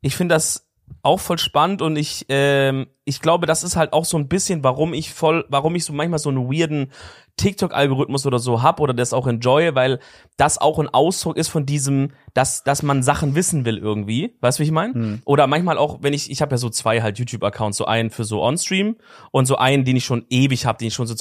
[0.00, 0.67] ich finde das
[1.02, 4.64] auch voll spannend und ich, ähm, ich glaube, das ist halt auch so ein bisschen,
[4.64, 6.90] warum ich voll, warum ich so manchmal so einen weirden
[7.36, 10.00] TikTok-Algorithmus oder so hab oder das auch enjoye, weil
[10.36, 14.36] das auch ein Ausdruck ist von diesem, dass, dass man Sachen wissen will irgendwie.
[14.40, 14.94] Weißt du, wie ich meine?
[14.94, 15.22] Hm.
[15.24, 18.24] Oder manchmal auch, wenn ich, ich habe ja so zwei halt YouTube-Accounts, so einen für
[18.24, 18.96] so On-Stream
[19.30, 21.14] und so einen, den ich schon ewig habe, den ich schon so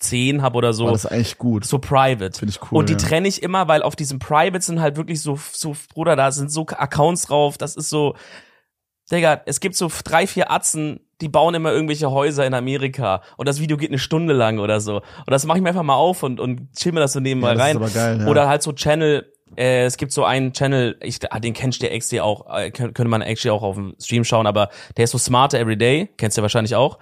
[0.00, 1.64] 2010 habe oder so Boah, das ist eigentlich gut.
[1.64, 2.38] so private.
[2.38, 2.98] Finde ich cool, Und die ja.
[2.98, 6.50] trenne ich immer, weil auf diesem Private sind halt wirklich so, so, Bruder, da sind
[6.50, 8.14] so Accounts drauf, das ist so,
[9.10, 13.48] Digga, es gibt so drei, vier Atzen, die bauen immer irgendwelche Häuser in Amerika und
[13.48, 14.96] das Video geht eine Stunde lang oder so.
[14.98, 17.54] Und das mache ich mir einfach mal auf und, und chill mir das so nebenbei
[17.54, 17.76] Ja, das ist rein.
[17.76, 18.26] aber geil, ja.
[18.28, 21.90] Oder halt so Channel, Äh, es gibt so einen Channel, ich, ah, den kennst du
[21.90, 25.10] actually auch, äh, kön- könnte man actually auch auf dem Stream schauen, aber der ist
[25.10, 26.98] so Smarter Everyday, kennst du ja wahrscheinlich auch.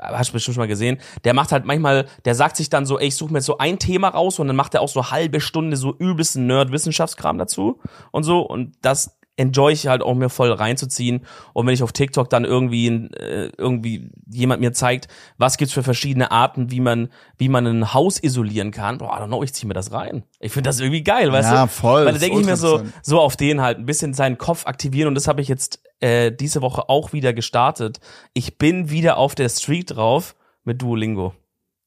[0.00, 0.98] Hast du bestimmt schon mal gesehen.
[1.24, 3.58] Der macht halt manchmal, der sagt sich dann so, ey, ich suche mir jetzt so
[3.58, 7.78] ein Thema raus und dann macht er auch so halbe Stunde so übelsten Nerd-Wissenschaftskram dazu
[8.10, 8.40] und so.
[8.40, 11.24] Und das enjoy ich halt auch mir voll reinzuziehen.
[11.54, 15.08] Und wenn ich auf TikTok dann irgendwie, äh, irgendwie jemand mir zeigt,
[15.38, 17.08] was gibt's für verschiedene Arten, wie man,
[17.38, 20.24] wie man ein Haus isolieren kann, boah, I don't know, ich zieh mir das rein.
[20.40, 21.68] Ich finde das irgendwie geil, weißt Ja, du?
[21.70, 24.66] voll, Weil da denke ich mir so, so auf den halt ein bisschen seinen Kopf
[24.66, 28.00] aktivieren und das habe ich jetzt äh, diese Woche auch wieder gestartet.
[28.34, 30.34] Ich bin wieder auf der Street drauf
[30.64, 31.34] mit Duolingo.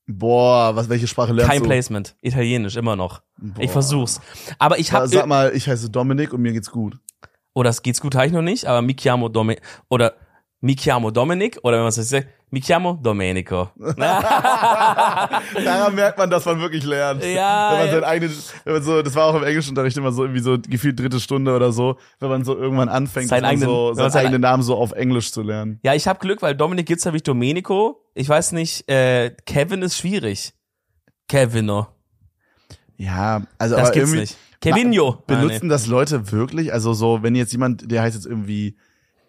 [0.05, 1.67] Boah, was, welche Sprache lernst Kein du?
[1.67, 3.21] Placement, Italienisch immer noch.
[3.57, 3.73] Ich Boah.
[3.73, 4.19] versuch's.
[4.59, 6.97] Aber ich habe Sag mal, ich heiße Dominik und mir geht's gut.
[7.53, 9.57] oder es geht's gut, habe ich noch nicht, aber mi chiamo Domi
[9.89, 10.13] oder
[10.63, 13.69] mi chiamo Dominic oder wenn man es nicht sagt, mi chiamo Domenico.
[15.65, 17.21] Daran merkt man, dass man wirklich lernt.
[17.23, 20.23] Ja, Wenn man sein eigenes, wenn man so, das war auch im Englischunterricht immer so
[20.23, 23.93] irgendwie so gefühlt dritte Stunde oder so, wenn man so irgendwann anfängt, Seinen eigenen- so,
[23.93, 25.79] seinen eigenen Namen so auf Englisch zu lernen.
[25.83, 28.01] Ja, ich habe Glück, weil Dominic gibt's ja wie Domenico.
[28.13, 30.53] Ich weiß nicht, äh, Kevin ist schwierig.
[31.27, 31.87] Kevino.
[32.95, 34.37] Ja, also Das aber gibt's irgendwie nicht.
[34.61, 35.23] Kevinho.
[35.27, 36.71] benutzen das Leute wirklich?
[36.71, 38.77] Also so, wenn jetzt jemand, der heißt jetzt irgendwie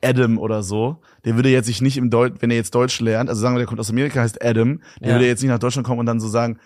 [0.04, 3.28] Adam oder so, der würde jetzt sich nicht im Deutsch, wenn er jetzt Deutsch lernt,
[3.28, 5.14] also sagen wir, der kommt aus Amerika, heißt Adam, der Ja.
[5.14, 6.58] würde jetzt nicht nach Deutschland kommen und dann so sagen,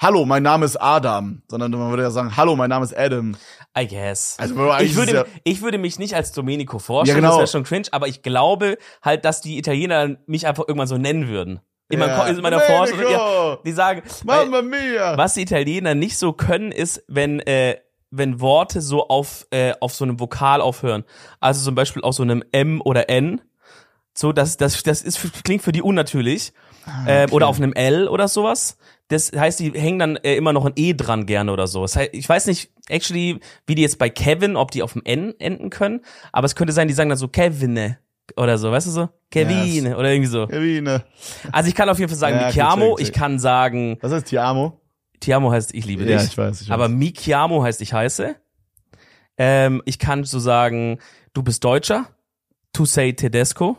[0.00, 3.34] Hallo, mein Name ist Adam, sondern man würde ja sagen, Hallo, mein Name ist Adam.
[3.76, 4.36] I guess.
[4.38, 7.40] Also, ich, würde, es ich würde mich nicht als Domenico vorstellen, Ja, genau.
[7.40, 10.98] das wäre schon cringe, aber ich glaube halt, dass die Italiener mich einfach irgendwann so
[10.98, 11.58] nennen würden.
[11.90, 12.16] In, Ja.
[12.16, 13.00] Ko- in meiner Forschung.
[13.10, 15.16] Ja, die sagen, Mamma mia!
[15.18, 17.78] was die Italiener nicht so können, ist, wenn, äh,
[18.10, 21.04] wenn Worte so auf, äh, auf so einem Vokal aufhören.
[21.40, 23.40] Also zum Beispiel auf so einem M oder N.
[24.14, 26.52] So, das, das, das ist, klingt für die unnatürlich.
[27.06, 28.78] ähm, oder auf einem L oder sowas.
[29.08, 31.82] Das heißt, die hängen dann äh, immer noch ein E dran gerne oder so.
[31.82, 35.02] Das heißt, ich weiß nicht, actually, wie die jetzt bei Kevin, ob die auf dem
[35.04, 36.00] N enden können,
[36.32, 37.98] aber es könnte sein, die sagen dann so Kevine
[38.36, 39.08] oder so, weißt du so?
[39.30, 40.46] Kevin oder irgendwie so.
[40.46, 41.04] Kevine.
[41.52, 44.26] Also ich kann auf jeden Fall sagen Ja, okay, chiamo, ich kann sagen Was heißt
[45.20, 45.20] Tiamo?
[45.20, 46.14] Ti amo heißt ich liebe dich.
[46.14, 46.74] Ja, ich weiß, ich weiß.
[46.74, 48.36] Aber mi chiamo heißt ich heiße.
[49.36, 50.98] Ähm, ich kann so sagen,
[51.32, 52.06] du bist Deutscher.
[52.72, 53.76] Tu sei Tedesco.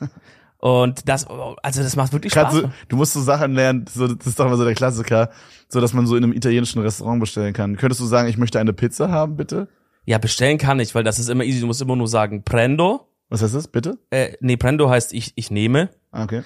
[0.58, 1.26] Und das,
[1.62, 2.54] also das macht wirklich Spaß.
[2.54, 5.28] Du, du musst so Sachen lernen, so, das ist doch immer so der Klassiker,
[5.68, 7.76] so dass man so in einem italienischen Restaurant bestellen kann.
[7.76, 9.68] Könntest du sagen, ich möchte eine Pizza haben, bitte?
[10.06, 11.60] Ja, bestellen kann ich, weil das ist immer easy.
[11.60, 13.08] Du musst immer nur sagen, prendo.
[13.28, 13.98] Was heißt das, bitte?
[14.08, 15.90] Äh, nee, prendo heißt ich, ich nehme.
[16.12, 16.42] Ah, okay.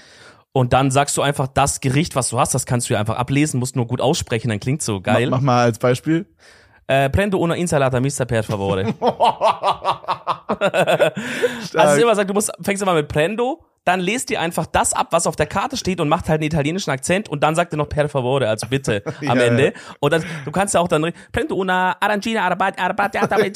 [0.59, 3.17] Und dann sagst du einfach das Gericht, was du hast, das kannst du ja einfach
[3.17, 5.31] ablesen, musst nur gut aussprechen, dann klingt so geil.
[5.31, 6.27] Mach, mach mal als Beispiel.
[6.89, 8.93] Äh, prendo una insalata mista per favore.
[11.77, 15.09] Also immer sagt, du musst, fängst immer mit Prendo, dann lest dir einfach das ab,
[15.13, 17.77] was auf der Karte steht und macht halt einen italienischen Akzent und dann sagt er
[17.77, 19.75] noch per favore, also bitte am Ja, Ende.
[20.01, 23.53] Und dann, du kannst ja auch dann Prendo una arancina arabati arabati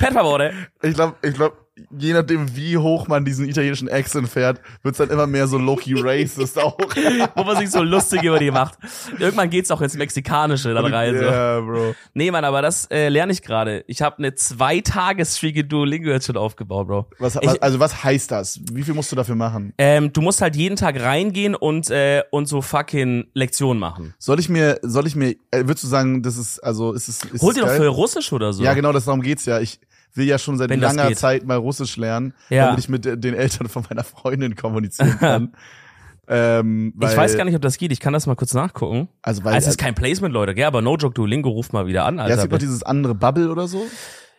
[0.00, 0.52] per favore.
[0.82, 5.10] ich glaube, ich glaub, je nachdem, wie hoch man diesen italienischen Accent fährt, wird's dann
[5.10, 6.78] immer mehr so low-key racist auch.
[7.34, 8.78] Wo man sich so lustig über die macht.
[9.18, 11.16] Irgendwann geht's auch ins Mexikanische dann rein.
[11.16, 11.24] So.
[11.24, 11.94] Ja, Bro.
[12.14, 13.84] Nee, Mann, aber das äh, lerne ich gerade.
[13.86, 17.06] Ich habe eine zwei Tages streak Duolingo jetzt schon aufgebaut, Bro.
[17.18, 18.60] Was, Ich- also was heißt das?
[18.72, 19.72] Wie viel musst du dafür machen?
[19.78, 24.14] Ähm, du musst halt jeden Tag reingehen und äh, und so fucking Lektionen machen.
[24.18, 27.24] Soll ich mir, soll ich mir, äh, würdest du sagen, das ist, also ist es,
[27.24, 28.62] ist Hol dir doch für Russisch oder so.
[28.62, 29.60] Ja, genau, das darum geht's ja.
[29.60, 29.80] Ich
[30.14, 31.18] will ja schon seit Wenn langer geht.
[31.18, 32.66] Zeit mal Russisch lernen, Ja.
[32.66, 35.52] damit ich mit äh, den Eltern von meiner Freundin kommunizieren kann.
[36.28, 37.92] ähm, weil, Ich weiß gar nicht, ob das geht.
[37.92, 39.08] Ich kann das mal kurz nachgucken.
[39.22, 40.64] Also, weil, Also es ist kein Placement, Leute, gell?
[40.66, 42.42] Aber no joke, Duolingo ruft mal wieder an, ja, es Alter.
[42.42, 43.84] gibt doch dieses andere Bubble oder so.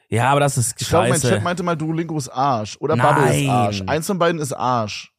[0.09, 1.33] ja, aber das ist Ich glaube, mein scheiße.
[1.35, 2.77] Chat meinte mal, Duolingo ist Arsch.
[2.79, 3.49] Oder Bubble ist Nein.
[3.49, 3.83] Arsch.
[3.87, 5.11] Eins von beiden ist Arsch.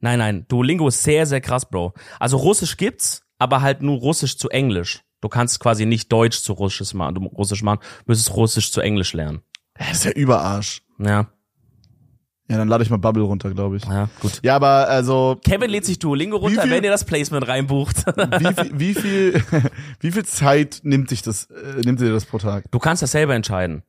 [0.00, 1.92] nein, nein, Duolingo ist sehr, sehr krass, Bro.
[2.20, 5.02] Also Russisch gibt's, aber halt nur Russisch zu Englisch.
[5.20, 9.12] Du kannst quasi nicht Deutsch zu Russisch machen, du Russisch machen, müsstest Russisch zu Englisch
[9.14, 9.40] lernen.
[9.78, 10.82] Das ist ja Überarsch.
[10.98, 11.26] Ja,
[12.50, 13.84] Ja, dann lade ich mal Bubble runter, glaube ich.
[13.84, 14.40] ja, gut.
[14.42, 18.04] Ja, aber also, Kevin lädt sich Duolingo runter, viel- wenn ihr das Placement reinbucht.
[18.06, 19.42] wie viel, wie viel,
[20.00, 22.64] wie viel Zeit nimmt sich das, äh, nimmt dir das pro Tag?
[22.70, 23.82] Du kannst das selber entscheiden.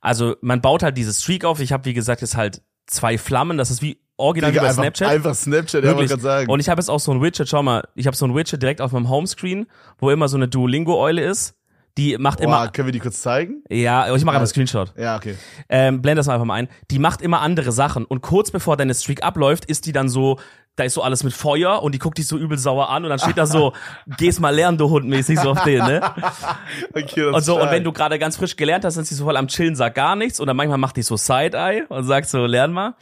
[0.00, 1.60] Also man baut halt dieses Streak auf.
[1.60, 3.56] Ich habe, wie gesagt, jetzt halt zwei Flammen.
[3.58, 5.08] Das ist wie original wie Digga, bei einfach, Snapchat.
[5.08, 6.50] Einfach Snapchat, ja, wollte gerade sagen.
[6.50, 8.62] Und ich habe jetzt auch so ein Widget, schau mal, ich habe so ein Widget
[8.62, 9.66] direkt auf meinem Homescreen,
[9.98, 11.54] wo immer so eine Duolingo-Eule ist.
[11.96, 13.62] Die macht Boah, immer, können wir die kurz zeigen?
[13.70, 14.92] ja, ich mache einfach einen Screenshot.
[14.98, 15.36] Ja, okay.
[15.68, 16.68] Ähm, blend das mal einfach mal ein.
[16.90, 18.04] Die macht immer andere Sachen.
[18.04, 20.40] Und kurz bevor deine Streak abläuft, ist die dann so,
[20.74, 23.10] da ist so alles mit Feuer und die guckt dich so übel sauer an und
[23.10, 23.74] dann steht da so,
[24.18, 26.00] geh's mal lernen, du Hund, mäßig so auf den, ne?
[26.94, 29.14] okay das Und so, ist und wenn du gerade ganz frisch gelernt hast, sind sie
[29.14, 30.40] so voll am Chillen, sagt gar nichts.
[30.40, 32.94] Und dann manchmal macht die so Side-Eye und sagt so, lern mal.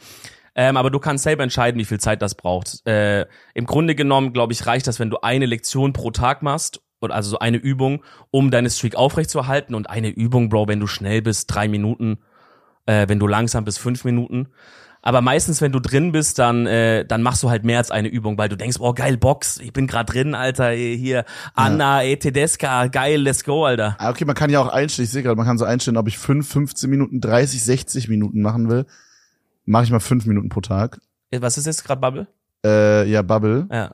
[0.55, 2.85] Ähm, aber du kannst selber entscheiden, wie viel Zeit das braucht.
[2.85, 3.25] Äh,
[3.55, 7.15] Im Grunde genommen, glaube ich, reicht das, wenn du eine Lektion pro Tag machst oder
[7.15, 11.21] also so eine Übung, um deine Streak aufrechtzuerhalten und eine Übung, Bro, wenn du schnell
[11.21, 12.19] bist, drei Minuten,
[12.85, 14.47] äh, wenn du langsam bist, fünf Minuten.
[15.05, 18.07] Aber meistens, wenn du drin bist, dann, äh, dann machst du halt mehr als eine
[18.07, 21.25] Übung, weil du denkst, oh geil, Box, ich bin gerade drin, Alter, hier,
[21.55, 22.15] Anna, ja.
[22.15, 23.97] Tedesca, geil, let's go, Alter.
[23.99, 26.07] Ah, okay, man kann ja auch einstellen, ich sehe gerade, man kann so einstellen, ob
[26.07, 28.85] ich fünf, 15 Minuten, 30, 60 Minuten machen will.
[29.65, 31.01] Mache ich mal fünf Minuten pro Tag.
[31.31, 32.27] Was ist jetzt gerade Bubble?
[32.65, 33.67] Äh, ja, Bubble.
[33.69, 33.91] Ja.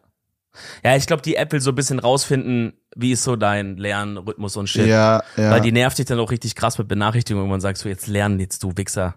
[0.84, 4.58] Ja, ich glaube, die App will so ein bisschen rausfinden, wie ist so dein Lernrhythmus
[4.58, 4.88] und Shit.
[4.88, 5.52] Ja, ja.
[5.52, 8.08] Weil die nervt dich dann auch richtig krass mit Benachrichtigungen, wo man sagst, so jetzt
[8.08, 9.16] lernen jetzt du Wichser.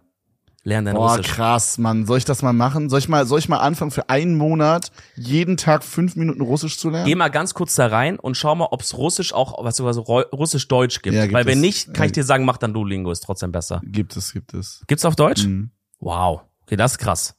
[0.64, 1.26] Lern dein Boah, Russisch.
[1.32, 2.06] krass, Mann.
[2.06, 2.88] Soll ich das mal machen?
[2.88, 6.78] Soll ich mal, soll ich mal anfangen, für einen Monat jeden Tag fünf Minuten Russisch
[6.78, 7.06] zu lernen?
[7.06, 10.02] Geh mal ganz kurz da rein und schau mal, ob's Russisch auch, was sogar so
[10.02, 11.16] Russisch-Deutsch gibt.
[11.16, 11.62] Ja, gibt Weil wenn es.
[11.62, 13.80] nicht, kann ich dir sagen, mach dann Duolingo, ist trotzdem besser.
[13.84, 14.84] Gibt es, gibt es.
[14.86, 15.46] Gibt's auf Deutsch?
[15.46, 15.72] Mhm.
[15.98, 16.42] Wow.
[16.62, 17.34] Okay, das ist krass.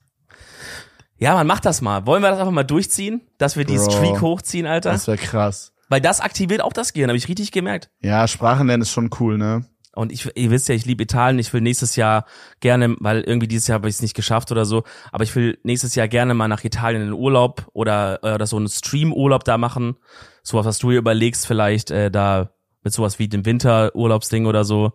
[1.17, 2.05] Ja, man macht das mal.
[2.05, 3.21] Wollen wir das einfach mal durchziehen?
[3.38, 3.89] Dass wir die Bro.
[3.89, 4.91] Streak hochziehen, Alter?
[4.91, 5.71] Das wäre krass.
[5.89, 7.89] Weil das aktiviert auch das Gehirn, habe ich richtig gemerkt.
[8.01, 9.65] Ja, Sprachenlernen ist schon cool, ne?
[9.95, 11.38] Und ich, ihr wisst ja, ich liebe Italien.
[11.38, 12.25] Ich will nächstes Jahr
[12.61, 15.59] gerne, weil irgendwie dieses Jahr habe ich es nicht geschafft oder so, aber ich will
[15.63, 19.57] nächstes Jahr gerne mal nach Italien in Urlaub oder, äh, oder so einen Stream-Urlaub da
[19.57, 19.95] machen.
[20.41, 22.53] Sowas, was du dir überlegst, vielleicht äh, da
[22.84, 24.93] mit sowas wie dem Winterurlaubsding oder so,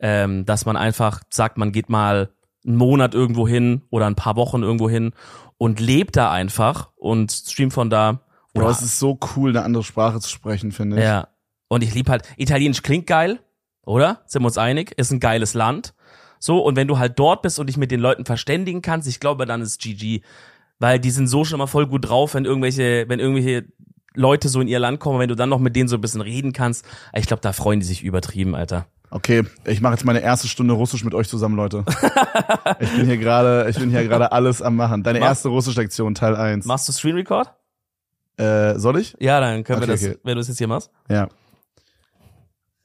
[0.00, 2.30] ähm, dass man einfach sagt, man geht mal
[2.66, 5.12] einen Monat irgendwo hin oder ein paar Wochen irgendwo hin
[5.58, 8.26] und lebt da einfach und streamt von da.
[8.54, 11.04] Bro, es ist so cool, eine andere Sprache zu sprechen, finde ich.
[11.04, 11.28] Ja.
[11.68, 13.38] Und ich lieb halt, Italienisch klingt geil,
[13.86, 14.22] oder?
[14.26, 14.92] Sind wir uns einig?
[14.96, 15.94] Ist ein geiles Land.
[16.40, 19.20] So, und wenn du halt dort bist und dich mit den Leuten verständigen kannst, ich
[19.20, 20.22] glaube, dann ist GG.
[20.78, 23.66] Weil die sind so schon immer voll gut drauf, wenn irgendwelche, wenn irgendwelche
[24.14, 26.22] Leute so in ihr Land kommen, wenn du dann noch mit denen so ein bisschen
[26.22, 26.84] reden kannst.
[27.14, 28.86] Ich glaube, da freuen die sich übertrieben, Alter.
[29.10, 31.84] Okay, ich mache jetzt meine erste Stunde Russisch mit euch zusammen, Leute.
[32.80, 35.02] ich bin hier gerade, ich bin hier gerade alles am machen.
[35.02, 36.64] Deine Mach- erste Russisch-Lektion, Teil 1.
[36.64, 37.52] Machst du Screen Record?
[38.40, 39.16] Äh, soll ich?
[39.20, 40.18] Ja, dann können wir Okay, das, okay.
[40.24, 40.90] wenn du es jetzt hier machst.
[41.08, 41.28] Ja.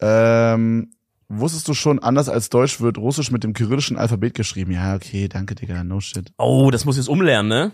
[0.02, 0.92] Ähm,
[1.30, 4.72] wusstest du schon, anders als Deutsch wird Russisch mit dem kyrillischen Alphabet geschrieben?
[4.72, 6.34] Ja, okay, danke, Digga, no shit.
[6.38, 7.72] Oh, das muss ich jetzt umlernen, ne?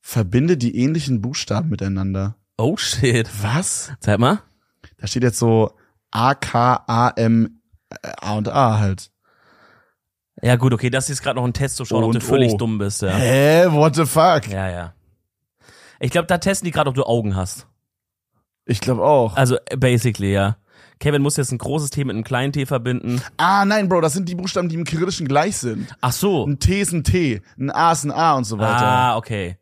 [0.00, 2.36] Verbinde die ähnlichen Buchstaben miteinander.
[2.56, 3.28] Oh shit.
[3.42, 3.92] Was?
[4.00, 4.40] Zeig mal.
[4.96, 5.72] Da steht jetzt so
[6.10, 7.60] A, K, A, M,
[7.90, 9.10] äh, A und A halt.
[10.42, 12.56] Ja, gut, okay, das ist gerade noch ein Test zu schauen, ob du völlig O.
[12.56, 13.10] dumm bist, ja.
[13.10, 14.48] Hä, what the fuck?
[14.48, 14.94] Ja, ja.
[16.00, 17.66] Ich glaube, da testen die gerade, ob du Augen hast.
[18.64, 19.36] Ich glaube auch.
[19.36, 20.56] Also basically, ja.
[20.98, 23.22] Kevin muss jetzt ein großes T mit einem kleinen T verbinden.
[23.36, 25.88] Ah, nein, Bro, das sind die Buchstaben, die im Kyrillischen gleich sind.
[26.00, 26.44] Ach so.
[26.46, 28.86] Ein T ist ein T, ein A ist ein A und so weiter.
[28.86, 29.56] Ah, okay.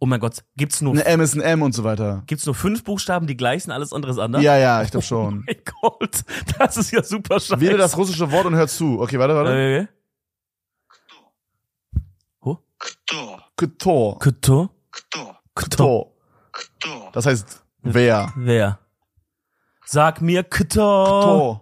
[0.00, 0.92] Oh mein Gott, gibt's nur.
[0.92, 2.24] Ein M ist ein M und so weiter.
[2.26, 4.42] Gibt's nur fünf Buchstaben, die gleich sind, alles andere ist anders?
[4.42, 5.46] Ja, ja, ich glaube schon.
[5.82, 6.24] Oh mein Gott,
[6.58, 7.60] das ist ja super scheiße.
[7.60, 9.00] Wähle das russische Wort und hör zu.
[9.00, 9.50] Okay, warte, warte.
[9.50, 9.88] Okay.
[12.28, 12.58] Kto?
[12.78, 13.38] Kto?
[13.56, 14.16] Kto?
[14.18, 14.70] Kto?
[14.90, 15.33] Kto?
[15.54, 16.14] Kto.
[16.52, 17.10] Kto.
[17.12, 18.32] Das heißt, wer.
[18.36, 18.78] Wer.
[19.84, 20.60] Sag mir Kto.
[20.60, 21.60] Kto.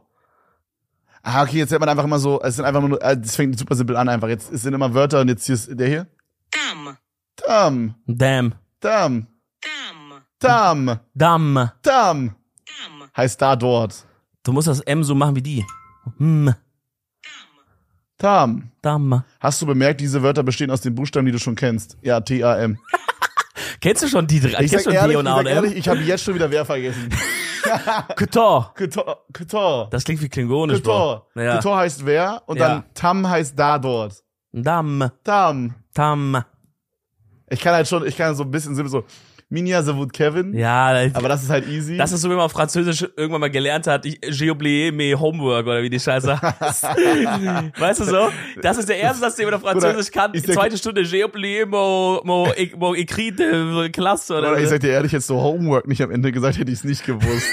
[1.23, 3.57] Ah, okay, jetzt hört man einfach immer so, es sind einfach nur, äh, es fängt
[3.57, 4.29] super simpel an einfach.
[4.29, 6.07] Jetzt es sind immer Wörter und jetzt hier ist der hier.
[6.51, 6.97] Dam.
[7.37, 7.95] Dam.
[8.07, 8.55] Dam.
[8.81, 9.27] Dam.
[9.61, 10.21] Dam.
[10.41, 11.01] Dam.
[11.15, 11.71] Dam.
[11.83, 12.37] Dam.
[13.17, 14.05] Heißt da dort.
[14.43, 15.65] Du musst das M so machen wie die.
[16.19, 16.55] Hm.
[18.19, 18.73] Tam.
[18.83, 19.25] Tam.
[19.39, 21.97] Hast du bemerkt, diese Wörter bestehen aus den Buchstaben, die du schon kennst?
[22.03, 22.79] Ja, T-A-M.
[23.83, 24.63] Kennst du schon die drei?
[24.63, 27.11] Ich Kennst du ehrlich, ich und und ehrlich, ich habe jetzt schon wieder wer vergessen.
[28.17, 28.67] Kto.
[28.75, 29.25] Ktor.
[29.33, 29.89] Ktor.
[29.91, 30.93] Das klingt wie klingonisch, Bro.
[30.93, 31.27] Ktor.
[31.35, 31.59] Ja.
[31.59, 32.69] Ktor heißt wer und Ja.
[32.69, 34.23] dann Tam heißt da dort.
[34.53, 35.11] Dam.
[35.25, 35.75] Tam.
[35.95, 36.45] Tam.
[37.51, 39.05] Ich kann halt schon, ich kann so ein bisschen so,
[39.53, 40.55] Minja Savut Kevin.
[40.55, 41.99] Ja, Aber das ist halt easy.
[41.99, 45.15] das ist so, wie man auf Französisch irgendwann mal gelernt hat, ich, j'ai oublié mes
[45.21, 46.85] homework oder wie die Scheiße heißt.
[47.79, 48.31] weißt du so?
[48.63, 50.33] Das ist der erste Satz, den man auf Französisch kann.
[50.33, 52.49] ist der- Zweite Stunde, j'ai oublié mon, mon,
[52.79, 56.11] mon écrit de classe oder, Oder ich sag dir ehrlich, jetzt so Homework nicht am
[56.11, 57.47] Ende gesagt, hätte ich es nicht gewusst.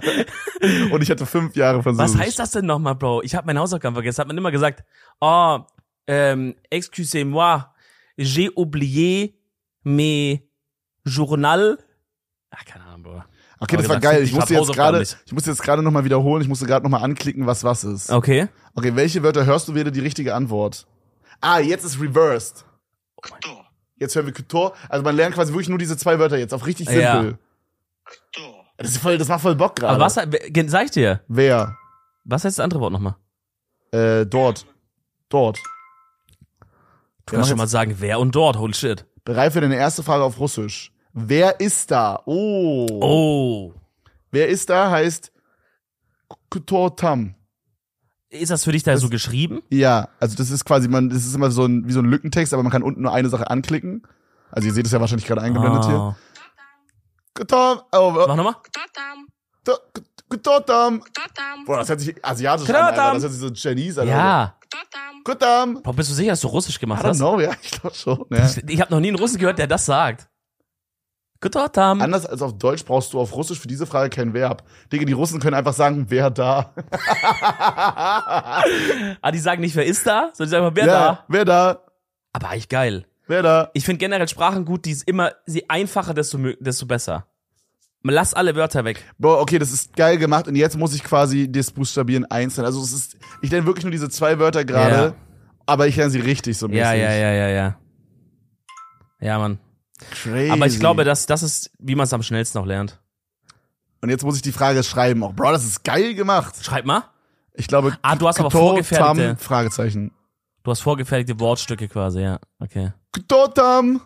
[0.90, 2.14] und ich hatte fünf Jahre Französisch.
[2.18, 3.22] Was heißt das denn nochmal, Bro?
[3.22, 4.20] Ich habe meine Hausaufgaben vergessen.
[4.22, 4.82] Hat man immer gesagt,
[5.20, 5.58] oh,
[6.08, 7.64] ähm, excusez-moi,
[8.18, 9.34] j'ai oublié
[9.84, 10.40] mes
[11.08, 11.78] Journal.
[12.50, 13.24] Ach, keine Ahnung, Bro.
[13.60, 14.22] Okay, das war geil.
[14.22, 16.42] Ich musste jetzt gerade, ich musste jetzt gerade noch wiederholen.
[16.42, 18.10] Ich musste gerade nochmal anklicken, was was ist.
[18.10, 18.48] Okay.
[18.74, 20.86] Okay, welche Wörter hörst du wieder die richtige Antwort?
[21.40, 22.64] Ah, jetzt ist reversed.
[23.16, 23.20] Oh
[23.96, 24.72] jetzt hören wir Couture.
[24.88, 27.02] Also man lernt quasi wirklich nur diese zwei Wörter jetzt auf richtig simpel.
[27.02, 27.38] Ja.
[28.76, 29.94] Das, ist voll, das macht voll Bock gerade.
[29.94, 31.20] Aber was sag ich dir?
[31.26, 31.76] Wer?
[32.24, 33.16] Was heißt das andere Wort nochmal?
[33.90, 34.66] Äh, dort.
[35.28, 35.58] Dort.
[37.26, 39.04] Du ja, kannst schon mal sagen, wer und dort, holy shit.
[39.24, 40.92] Bereit für deine erste Frage auf Russisch.
[41.20, 42.22] Wer ist da?
[42.26, 42.86] Oh.
[43.00, 43.74] Oh.
[44.30, 45.32] Wer ist da heißt
[46.48, 47.34] Kutotam.
[48.30, 49.62] Ist das für dich da das, so geschrieben?
[49.70, 52.52] Ja, also das ist quasi, man, das ist immer so ein, wie so ein Lückentext,
[52.52, 54.06] aber man kann unten nur eine Sache anklicken.
[54.50, 55.86] Also ihr seht es ja wahrscheinlich gerade eingeblendet ah.
[55.86, 55.90] oh.
[55.90, 56.16] hier.
[57.34, 57.80] Kutotam.
[57.92, 58.54] Oh, Mach nochmal.
[58.54, 59.26] Kutotam.
[60.28, 61.02] Kutortam.
[61.66, 62.88] Boah, das hört sich asiatisch Kutortam.
[62.88, 63.14] an, Alter.
[63.14, 64.08] Das hört sich so Chinese an.
[64.08, 64.54] Ja.
[65.24, 65.82] Kutotam.
[65.82, 67.18] Boah, bist du sicher, dass du Russisch gemacht I don't hast?
[67.18, 68.24] Know, ja, ich glaube schon.
[68.30, 68.46] Ja.
[68.46, 70.27] Ich, ich habe noch nie einen Russen gehört, der das sagt.
[71.40, 72.00] Getotam.
[72.02, 74.64] Anders als auf Deutsch brauchst du auf Russisch für diese Frage kein Verb.
[74.92, 76.72] Digga, die Russen können einfach sagen, wer da?
[79.20, 81.24] Ah, die sagen nicht, wer ist da, sondern die sagen einfach, wer ja, da.
[81.28, 81.82] wer da?
[82.32, 83.06] Aber eigentlich geil.
[83.26, 83.70] Wer da?
[83.74, 87.26] Ich finde generell Sprachen gut, die ist immer, je einfacher, desto, desto besser.
[88.02, 89.04] Lass alle Wörter weg.
[89.18, 92.64] Boah, okay, das ist geil gemacht und jetzt muss ich quasi das buchstabieren einzeln.
[92.64, 95.14] Also es ist, ich lerne wirklich nur diese zwei Wörter gerade, Ja.
[95.66, 96.80] aber ich lerne sie richtig so mäßig.
[96.80, 97.78] Ja, ja, ja, ja, ja.
[99.20, 99.58] Ja, Mann.
[100.10, 100.50] Crazy.
[100.50, 103.00] Aber ich glaube, dass das ist, wie man es am schnellsten noch lernt.
[104.00, 105.22] Und jetzt muss ich die Frage schreiben.
[105.24, 106.54] Auch, Bro, das ist geil gemacht.
[106.64, 107.04] Schreib mal.
[107.54, 110.12] Ich glaube, Ah, du hast aber vorgefertigte- Tam, Fragezeichen.
[110.62, 112.38] Du hast vorgefertigte Wortstücke quasi, ja.
[112.60, 112.92] Okay.
[113.26, 114.00] Totam.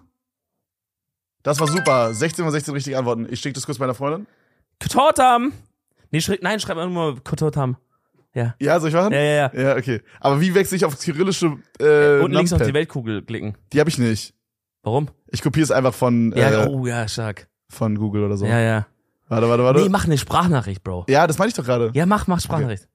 [1.43, 2.15] Das war super.
[2.15, 3.27] 16 von 16 richtige Antworten.
[3.31, 4.27] Ich schicke das kurz meiner Freundin.
[4.81, 5.53] Ktotam.
[6.11, 7.77] Nee, schrei nein, schreib mal nur Ktotam.
[8.35, 8.55] Ja.
[8.61, 9.13] Ja, soll ich machen?
[9.13, 9.61] Ja, ja, ja.
[9.61, 10.01] Ja, okay.
[10.21, 13.59] Aber wie wechsle ich auf kyrillische äh, Und links auf die Weltkugel klicken.
[13.73, 14.35] Die habe ich nicht.
[14.83, 15.09] Warum?
[15.29, 16.33] Ich kopiere es einfach von.
[16.37, 17.49] Ja, äh, oh ja, stark.
[17.71, 18.47] Von Google oder so.
[18.47, 18.87] Ja, ja.
[19.29, 19.81] Warte, warte, warte.
[19.81, 21.07] Nee, mach eine Sprachnachricht, Bro.
[21.09, 21.91] Ja, das meine ich doch gerade.
[21.95, 22.87] Ja, mach, mach Sprachnachricht.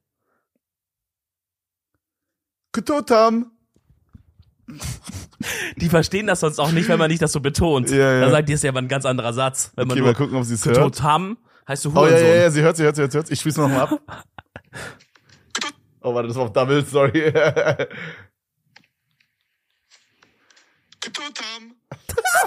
[2.76, 3.44] Okay.
[5.76, 7.90] Die verstehen das sonst auch nicht, wenn man nicht das so betont.
[7.98, 8.20] Ja, ja.
[8.20, 9.72] Dann sagt dir es ja aber ein ganz anderer Satz.
[9.74, 10.76] Wenn okay, man mal gucken, ob sie es hört.
[10.76, 12.12] Totam heißt du Hurensohn.
[12.12, 13.30] Oh ja, ja, ja, sie hört, sie hört, sie hört, sie hört.
[13.30, 14.00] Ich spiel's nochmal ab.
[16.02, 17.32] oh warte, das war auf Double, sorry.
[21.00, 21.77] Totam.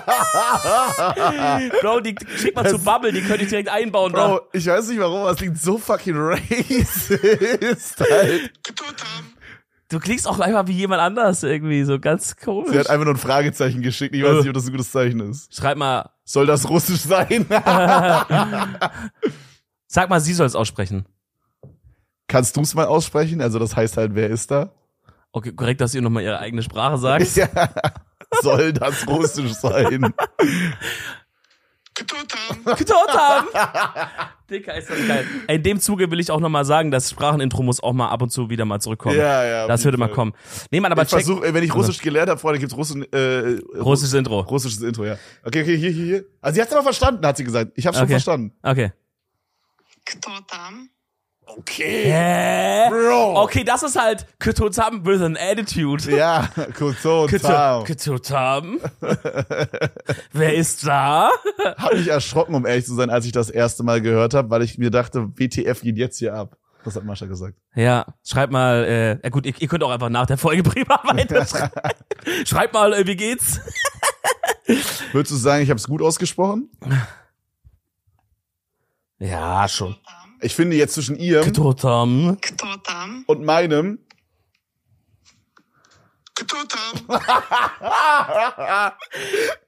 [1.82, 4.12] Bro, die schick mal das, zu Bubble, die könnte ich direkt einbauen.
[4.12, 4.42] Bro, da.
[4.54, 7.10] ich weiß nicht warum, aber es klingt so fucking racist.
[8.10, 8.52] Halt.
[9.90, 12.72] Du klingst auch einfach wie jemand anders irgendwie, so ganz komisch.
[12.72, 14.16] Sie hat einfach nur ein Fragezeichen geschickt.
[14.16, 14.50] Ich weiß nicht, äh.
[14.50, 15.54] ob das ein gutes Zeichen ist.
[15.54, 16.10] Schreib mal.
[16.24, 17.46] Soll das russisch sein?
[19.88, 21.06] Sag mal, sie soll es aussprechen.
[22.28, 23.42] Kannst du es mal aussprechen?
[23.42, 24.74] Also das heißt halt, wer ist da?
[25.34, 27.36] Okay, korrekt, dass ihr nochmal ihre eigene Sprache sagt.
[27.36, 27.50] Ja
[28.42, 30.14] soll das Russisch sein?
[31.94, 32.76] Ktotam.
[32.76, 33.48] Ktotam.
[34.50, 35.26] Dicker, ist das geil.
[35.48, 38.30] In dem Zuge will ich auch nochmal sagen, das Sprachenintro muss auch mal ab und
[38.30, 39.18] zu wieder mal zurückkommen.
[39.18, 39.68] Ja, ja.
[39.68, 40.34] Das würde mal kommen.
[40.72, 41.10] Nee, man, aber ich.
[41.10, 44.40] Versuch, wenn ich Russisch also- gelernt habe, Freunde, gibt's Russen, äh, Russisches Intro.
[44.42, 45.18] Russisches Intro, ja.
[45.44, 46.26] Okay, okay, hier, hier, hier.
[46.42, 47.72] Also sie hat's aber verstanden, hat sie gesagt.
[47.76, 48.04] Ich hab's okay.
[48.04, 48.54] schon verstanden.
[48.64, 48.92] Okay.
[50.06, 50.90] Ktotam.
[51.58, 52.04] Okay.
[52.06, 52.90] Hä?
[52.90, 53.42] Bro.
[53.44, 56.16] Okay, das ist halt Ktotam with an attitude.
[56.16, 57.84] Ja, kurz so und Tam.
[57.84, 58.80] Ktotam?
[60.32, 61.32] Wer ist da?
[61.78, 64.62] Hab mich erschrocken, um ehrlich zu sein, als ich das erste Mal gehört habe, weil
[64.62, 66.58] ich mir dachte, WTF geht jetzt hier ab.
[66.84, 67.56] Das hat Mascha gesagt.
[67.76, 71.00] Ja, schreibt mal, äh, ja gut, ihr, ihr könnt auch einfach nach der Folge prima
[71.04, 71.70] weiterschreiben.
[72.46, 73.60] Schreibt mal, äh, wie geht's?
[75.12, 76.70] Würdest du sagen, ich habe es gut ausgesprochen?
[79.20, 79.96] Ja, schon.
[80.42, 82.38] Ich finde jetzt zwischen ihrem Ktotam.
[82.42, 83.24] Ktotam.
[83.28, 84.00] und meinem
[86.36, 87.20] Ktotam.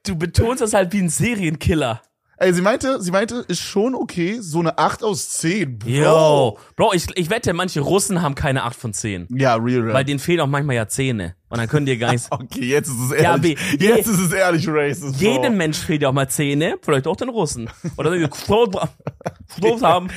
[0.04, 2.02] du betonst das halt wie ein Serienkiller.
[2.36, 5.78] Ey, sie meinte, sie meinte, ist schon okay, so eine 8 aus 10.
[5.78, 5.88] Bro.
[5.88, 6.58] Yo.
[6.74, 9.28] Bro, ich, ich wette, manche Russen haben keine 8 von 10.
[9.30, 9.94] Ja, real rap.
[9.94, 11.36] Weil denen fehlen auch manchmal ja Zähne.
[11.48, 12.26] Und dann können die gar nicht.
[12.30, 13.56] okay, jetzt ist es Ja, ehrlich.
[13.78, 15.12] wie- jetzt ist es ehrlich racist.
[15.20, 15.32] Bro.
[15.32, 17.70] Jedem Mensch fehlt ja auch mal Zähne, vielleicht auch den Russen.
[17.96, 18.24] Oder die
[19.82, 20.08] haben.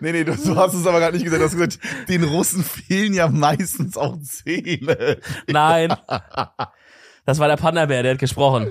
[0.00, 1.40] Nee, nee, du, du hast es aber gerade nicht gesagt.
[1.40, 5.18] Du hast gesagt, den Russen fehlen ja meistens auch Zähne.
[5.48, 5.92] Nein.
[7.24, 8.70] Das war der Panda-Bär, der hat gesprochen.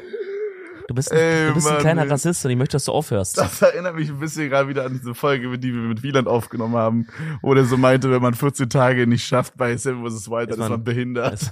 [0.88, 2.10] Du bist, ein- Ey, du bist ein Mann, kleiner ey.
[2.10, 3.38] Rassist und ich möchte, dass du aufhörst.
[3.40, 6.76] Das erinnert mich ein bisschen gerade wieder an diese Folge, die wir mit Wieland aufgenommen
[6.76, 7.08] haben,
[7.42, 10.30] wo der so meinte, wenn man 14 Tage nicht schafft bei Seven vs.
[10.30, 11.40] Wild, dann ist man- man behindert.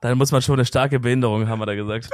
[0.00, 2.08] Dann muss man schon eine starke Behinderung, haben wir da gesagt.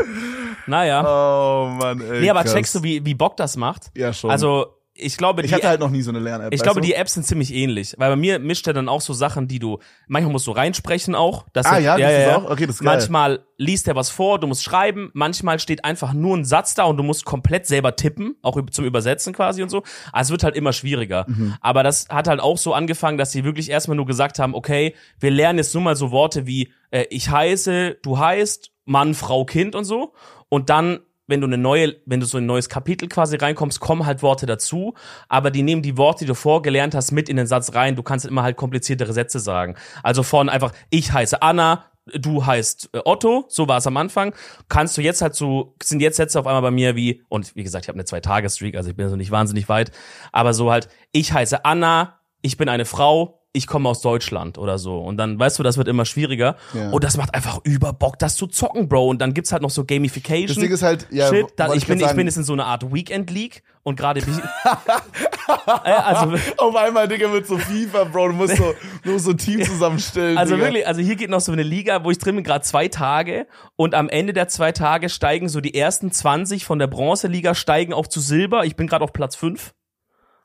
[0.67, 1.05] Naja.
[1.07, 2.23] Oh Mann, ey.
[2.23, 2.53] nee, aber krass.
[2.55, 3.91] checkst du, wie, wie Bock das macht?
[3.95, 4.31] Ja, schon.
[4.31, 6.55] Also, ich glaube, ich die hatte halt noch nie so eine Lern-App.
[6.55, 6.87] Ich glaube, du?
[6.87, 9.59] die Apps sind ziemlich ähnlich, weil bei mir mischt er dann auch so Sachen, die
[9.59, 11.47] du manchmal musst du reinsprechen auch.
[11.53, 12.51] Das Ah, sind- ja, das ist auch?
[12.51, 12.97] Okay, das ist geil.
[12.97, 16.85] Manchmal liest er was vor, du musst schreiben, manchmal steht einfach nur ein Satz da
[16.85, 19.83] und du musst komplett selber tippen, auch zum Übersetzen quasi und so.
[20.13, 21.25] Also es wird halt immer schwieriger.
[21.29, 21.55] Mhm.
[21.61, 24.95] Aber das hat halt auch so angefangen, dass sie wirklich erstmal nur gesagt haben, okay,
[25.19, 29.45] wir lernen jetzt nur mal so Worte wie äh, ich heiße, du heißt, Mann, Frau,
[29.45, 30.13] Kind und so
[30.49, 34.07] und dann wenn du eine neue, wenn du so ein neues Kapitel quasi reinkommst, kommen
[34.07, 34.95] halt Worte dazu,
[35.29, 37.97] aber die nehmen die Worte, die du vorgelernt hast, mit in den Satz rein.
[37.97, 39.77] Du kannst immer halt kompliziertere Sätze sagen.
[40.03, 44.35] Also von einfach, ich heiße Anna, du heißt äh, Otto, so war es am Anfang.
[44.68, 47.62] Kannst du jetzt halt so, sind jetzt Sätze auf einmal bei mir wie, und wie
[47.62, 49.91] gesagt, ich habe eine Zwei-Tage-Streak, also ich bin so nicht wahnsinnig weit,
[50.33, 54.79] aber so halt, ich heiße Anna, ich bin eine Frau, ich komme aus Deutschland oder
[54.79, 54.99] so.
[54.99, 56.57] Und dann, weißt du, das wird immer schwieriger.
[56.75, 56.91] Ja.
[56.91, 59.09] Und das macht einfach über Bock, das zu zocken, Bro.
[59.09, 60.49] Und dann gibt's halt noch so Gamification.
[60.49, 62.37] Das Ding ist halt, ja, Shit, da, wollte ich, bin, grad ich sagen, bin jetzt
[62.37, 64.41] in so einer Art Weekend League und gerade bin ich,
[65.85, 68.75] äh, also, Auf einmal, Digga, mit so FIFA, Bro, du musst so,
[69.05, 70.37] du musst so ein Team zusammenstellen.
[70.37, 70.67] also Digga.
[70.67, 73.47] wirklich, also hier geht noch so eine Liga, wo ich drin bin, gerade zwei Tage
[73.77, 77.93] und am Ende der zwei Tage steigen so die ersten 20 von der Bronzeliga steigen
[77.93, 78.65] auf zu Silber.
[78.65, 79.75] Ich bin gerade auf Platz 5.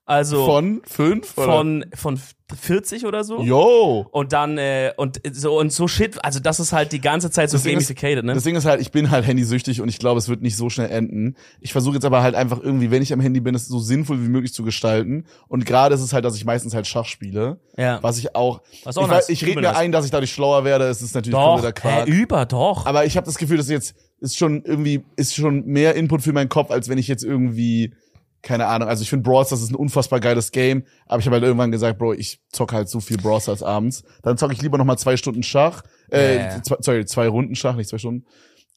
[0.10, 1.38] Also Von fünf?
[1.38, 1.45] oder?
[1.53, 2.20] von, von
[2.60, 3.43] 40 oder so.
[3.43, 4.07] Yo!
[4.12, 7.51] Und dann, äh, und so, und so shit, also das ist halt die ganze Zeit
[7.51, 8.34] so Das ist- gamificated, ne?
[8.34, 10.68] Das Ding ist halt, ich bin halt handysüchtig und ich glaube, es wird nicht so
[10.72, 11.36] schnell enden.
[11.62, 14.20] Ich versuche jetzt aber halt einfach irgendwie, wenn ich am Handy bin, es so sinnvoll
[14.24, 15.26] wie möglich zu gestalten.
[15.47, 17.60] Und gerade ist es halt, dass ich meistens halt Schach spiele.
[17.78, 17.99] Ja.
[18.01, 18.62] Was ich auch.
[18.86, 19.30] Was auch ich nice.
[19.30, 20.86] ich rede mir ein, dass ich dadurch schlauer werde.
[20.86, 22.07] Es ist natürlich Doch, kompletter Quark.
[22.07, 22.88] über, doch.
[22.88, 26.34] aber ich habe das Gefühl, dass jetzt ist schon irgendwie, ist schon mehr Input für
[26.34, 27.93] meinen Kopf, als wenn ich jetzt irgendwie.
[28.41, 31.35] Keine Ahnung, also ich finde Brawl Stars ist ein unfassbar geiles Game, aber ich habe
[31.35, 34.03] halt irgendwann gesagt, Bro, ich zock halt so viel Brawl Stars abends.
[34.23, 35.81] Dann zocke ich lieber noch mal zwei Stunden Schach,
[36.11, 36.63] äh, ja.
[36.63, 38.25] zwei, sorry, zwei Runden Schach, nicht zwei Stunden.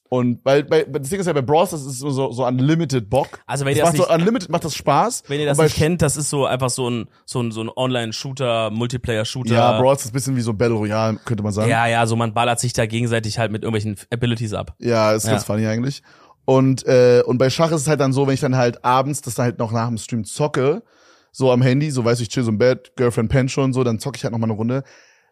[0.09, 3.09] Und weil, bei, das Ding ist ja bei Brawl Stars ist es so, so unlimited
[3.09, 3.39] Bock.
[3.47, 5.23] Also wenn das ihr das macht so nicht- unlimited macht das Spaß.
[5.27, 7.69] Wenn ihr das nicht kennt, das ist so einfach so ein, so ein, so ein
[7.75, 9.53] Online-Shooter, Multiplayer-Shooter.
[9.55, 11.69] Ja, Brawl Stars ist ein bisschen wie so Battle Royale, könnte man sagen.
[11.69, 14.75] Ja, ja, so man ballert sich da gegenseitig halt mit irgendwelchen Abilities ab.
[14.77, 15.45] Ja, ist ganz Ja.
[15.47, 16.03] funny eigentlich.
[16.45, 19.21] Und, äh, und bei Schach ist es halt dann so, wenn ich dann halt abends
[19.21, 20.83] das dann halt noch nach dem Stream zocke,
[21.31, 23.99] so am Handy, so weiß ich, chill so im Bett, Girlfriend pennt schon, so, dann
[23.99, 24.83] zocke ich halt noch mal eine Runde.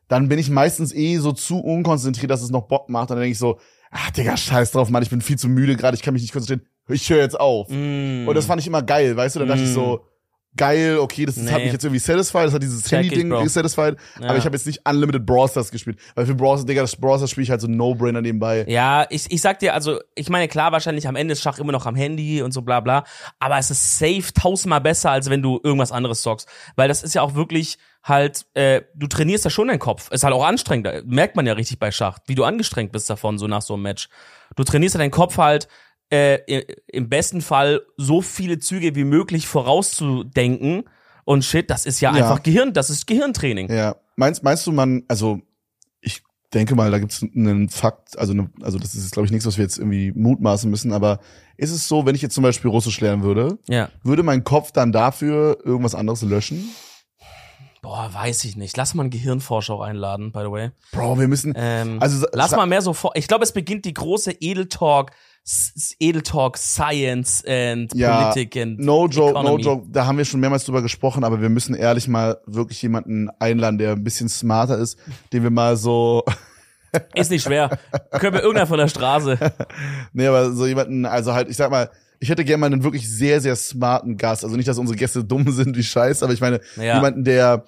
[0.08, 3.12] Dann bin ich meistens eh so zu unkonzentriert, dass es noch Bock macht.
[3.12, 3.60] Und dann denke ich so,
[3.92, 6.34] ach Digga, scheiß drauf, Mann, ich bin viel zu müde gerade, ich kann mich nicht
[6.34, 6.68] konzentrieren.
[6.90, 7.70] Ich höre jetzt auf.
[7.70, 8.28] Mm.
[8.28, 9.40] Und das fand ich immer geil, weißt du?
[9.40, 10.06] Dann dachte ich so,
[10.58, 11.64] geil, okay, das ist, hat Nee.
[11.66, 15.26] mich jetzt irgendwie satisfied, das hat dieses Handy-Ding satisfied, aber ich habe jetzt nicht Unlimited
[15.26, 15.98] Brawl Stars gespielt.
[16.16, 18.66] Weil für Brawl Stars, Digga, das Brawl Stars spiele ich halt so No-Brainer nebenbei.
[18.68, 21.72] Ja, ich, ich sag dir, also, ich meine, klar, wahrscheinlich am Ende ist Schach immer
[21.72, 23.06] noch am Handy und so bla bla,
[23.40, 26.48] aber es ist safe tausendmal besser, als wenn du irgendwas anderes zockst.
[26.76, 30.10] Weil das ist ja auch wirklich halt, äh, du trainierst ja schon deinen Kopf.
[30.12, 33.38] Ist halt auch anstrengend, merkt man ja richtig bei Schach, wie du angestrengt bist davon,
[33.38, 34.10] so nach so einem Match.
[34.56, 35.68] Du trainierst ja deinen Kopf halt,
[36.12, 40.84] äh, im besten Fall so viele Züge wie möglich vorauszudenken.
[41.24, 42.24] Und shit, das ist ja, Ja.
[42.24, 43.72] einfach Gehirn, das ist Gehirntraining.
[43.72, 43.96] Ja.
[44.16, 45.40] Meinst, meinst du, man, also
[46.02, 46.22] ich
[46.54, 49.58] denke mal, da gibt's einen Fakt, also, ne, also das ist, glaube ich, nichts, was
[49.58, 51.20] wir jetzt irgendwie mutmaßen müssen, aber
[51.58, 53.90] ist es so, wenn ich jetzt zum Beispiel Russisch lernen würde, Ja.
[54.04, 56.70] würde mein Kopf dann dafür irgendwas anderes löschen?
[57.82, 58.78] Boah, weiß ich nicht.
[58.78, 60.70] Lass mal einen Gehirnforscher auch einladen, by the way.
[60.92, 63.12] Bro, wir müssen, Ähm, also lass mal mehr so vor.
[63.16, 65.12] Ich glaube, es beginnt die große Edeltalk,
[66.00, 69.64] Edeltalk Science and Ja, Politik and No joke, Economy.
[69.64, 69.88] no joke.
[69.92, 73.78] Da haben wir schon mehrmals drüber gesprochen, aber wir müssen ehrlich mal wirklich jemanden einladen,
[73.78, 74.98] der ein bisschen smarter ist,
[75.34, 76.24] den wir mal so,
[77.16, 77.70] Ist nicht schwer.
[78.12, 79.38] Können wir irgendeiner von der Straße.
[80.14, 81.90] nee, aber so jemanden, also halt, ich sag mal,
[82.20, 84.44] ich hätte gerne mal einen wirklich sehr, sehr smarten Gast.
[84.44, 86.96] Also nicht, dass unsere Gäste dumm sind wie Scheiß, aber ich meine, Ja.
[86.96, 87.64] jemanden, der,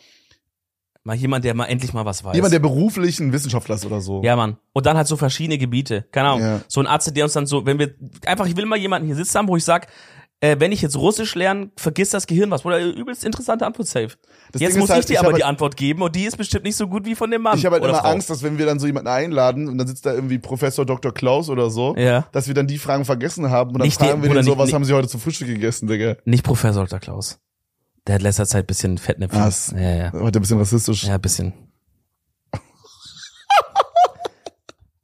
[1.06, 2.34] Mal jemand, der mal endlich mal was weiß.
[2.36, 4.22] jemand, der beruflich ein Wissenschaftler ist oder so.
[4.24, 4.56] ja, Mann.
[4.72, 6.06] Und dann halt so verschiedene Gebiete.
[6.12, 6.42] Keine Ahnung.
[6.42, 6.62] Ja.
[6.70, 7.94] So ein Arzt, der uns dann so, wenn wir,
[8.26, 9.88] einfach, ich will mal jemanden hier sitzen haben, wo ich sag,
[10.40, 12.64] äh, wenn ich jetzt Russisch lerne, vergiss das Gehirn was.
[12.66, 14.10] Oder übelst interessante Antwort safe.
[14.54, 16.24] Das jetzt Ding muss halt, ich dir ich aber die halt- Antwort geben und die
[16.24, 17.58] ist bestimmt nicht so gut wie von dem Mann.
[17.58, 18.08] Ich habe halt immer Frau.
[18.10, 21.14] Angst, dass wenn wir dann so jemanden einladen und dann sitzt da irgendwie Professor Dr.
[21.14, 22.28] Klaus oder so, Ja.
[22.32, 24.52] dass wir dann die Fragen vergessen haben und dann Nicht fragen wir Bruder, den so,
[24.52, 26.16] nicht- was nicht- haben sie heute zum Frühstück gegessen, Digga?
[26.26, 27.00] Nicht Professor Dr.
[27.00, 27.40] Klaus.
[28.08, 29.42] Der hat letzter Zeit bisschen Fettnäpfchen.
[29.42, 29.72] Was?
[29.72, 30.12] Ja, ja.
[30.12, 31.04] Heute ein bisschen rassistisch.
[31.06, 31.54] Ja, bisschen.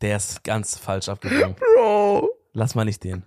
[0.01, 1.55] Der ist ganz falsch abgegangen.
[1.75, 2.29] Bro.
[2.53, 3.23] Lass mal nicht den.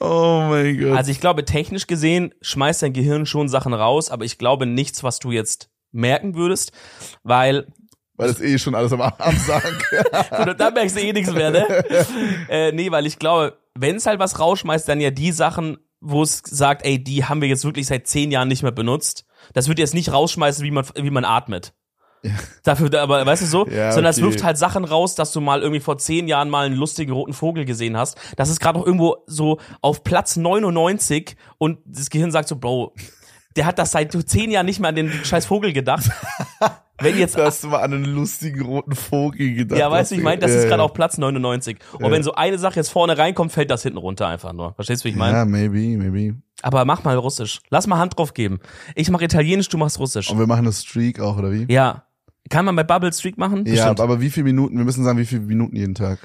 [0.00, 0.96] Oh mein Gott.
[0.96, 5.02] Also ich glaube, technisch gesehen schmeißt dein Gehirn schon Sachen raus, aber ich glaube nichts,
[5.02, 6.72] was du jetzt merken würdest,
[7.22, 7.66] weil
[8.16, 9.14] Weil das eh schon alles am Arm
[9.46, 9.78] sagen.
[10.42, 11.66] Oder da merkst du eh nichts mehr, ne?
[12.48, 16.22] äh, nee, weil ich glaube, wenn es halt was rausschmeißt, dann ja die Sachen, wo
[16.22, 19.24] es sagt, ey, die haben wir jetzt wirklich seit zehn Jahren nicht mehr benutzt.
[19.52, 21.74] Das wird jetzt nicht rausschmeißen, wie man, wie man atmet.
[22.64, 24.26] Dafür, aber weißt du so, Ja, sondern es okay.
[24.26, 27.32] wirft halt Sachen raus, dass du mal irgendwie vor zehn Jahren mal einen lustigen roten
[27.32, 28.18] Vogel gesehen hast.
[28.36, 32.94] Das ist gerade noch irgendwo so auf Platz 99 und das Gehirn sagt so, Bro,
[33.56, 36.10] der hat das seit zehn Jahren nicht mehr an den scheiß Vogel gedacht.
[37.00, 39.78] Wenn jetzt Da hast du mal an einen lustigen roten Vogel gedacht.
[39.78, 40.84] ja, weißt du, ich meine, das Ja, ist gerade ja.
[40.84, 41.78] auf Platz 99.
[41.92, 42.10] Und Ja.
[42.10, 44.74] wenn so eine Sache jetzt vorne reinkommt, fällt das hinten runter einfach nur.
[44.74, 45.36] Verstehst du, wie ich meine?
[45.38, 46.36] Ja, maybe, maybe.
[46.62, 47.60] Aber mach mal Russisch.
[47.70, 48.58] Lass mal Hand drauf geben.
[48.96, 50.28] Ich mach Italienisch, du machst Russisch.
[50.28, 51.66] Und wir machen eine Streak auch, oder wie?
[51.72, 52.02] Ja.
[52.50, 53.64] Kann man bei Bubble Streak machen?
[53.66, 54.00] Ja, Bestimmt.
[54.00, 54.76] aber wie viele Minuten?
[54.76, 56.18] Wir müssen sagen, wie viele Minuten jeden Tag.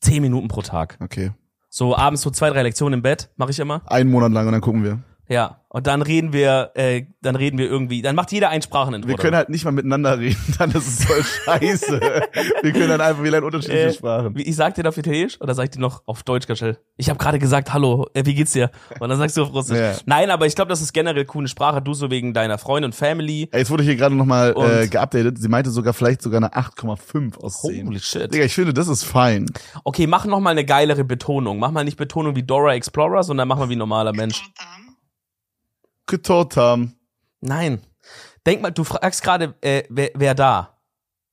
[0.00, 0.96] Zehn Minuten pro Tag.
[1.02, 1.32] Okay.
[1.70, 3.82] So abends so zwei, drei Lektionen im Bett, mache ich immer.
[3.86, 5.00] Einen Monat lang und dann gucken wir.
[5.26, 9.08] Ja, und dann reden wir, äh, dann reden wir irgendwie, dann macht jeder ein Sprachenintro.
[9.08, 11.98] Wir können halt nicht mal miteinander reden, dann ist es voll scheiße.
[12.62, 14.36] wir können dann einfach, wir lernen unterschiedliche äh, Sprachen.
[14.36, 16.76] wie- Ich sag dir das auf Italienisch oder sag ich dir noch auf Deutsch, Gashel?
[16.98, 18.70] Ich habe gerade gesagt, hallo, äh, wie geht's dir?
[19.00, 19.78] Und dann sagst du auf Russisch.
[19.78, 19.94] Ja.
[20.04, 21.80] Nein, aber ich glaube, das ist generell coole Sprache.
[21.80, 23.48] Du so wegen deiner Freundin und Family.
[23.50, 25.38] Ey, jetzt wurde hier gerade nochmal äh, geupdatet.
[25.40, 27.86] Sie meinte sogar vielleicht sogar eine 8,5 aus 10.
[27.88, 28.32] Holy shit.
[28.34, 29.46] Digga, ich finde, das ist fein.
[29.84, 31.58] Okay, mach noch mal eine geilere Betonung.
[31.58, 34.42] Mach mal nicht Betonung wie Dora Explorer, sondern mach mal wie ein normaler Mensch.
[36.06, 36.98] Getot haben.
[37.40, 37.80] Nein.
[38.46, 40.78] Denk mal, du fragst gerade, äh, wer, wer da?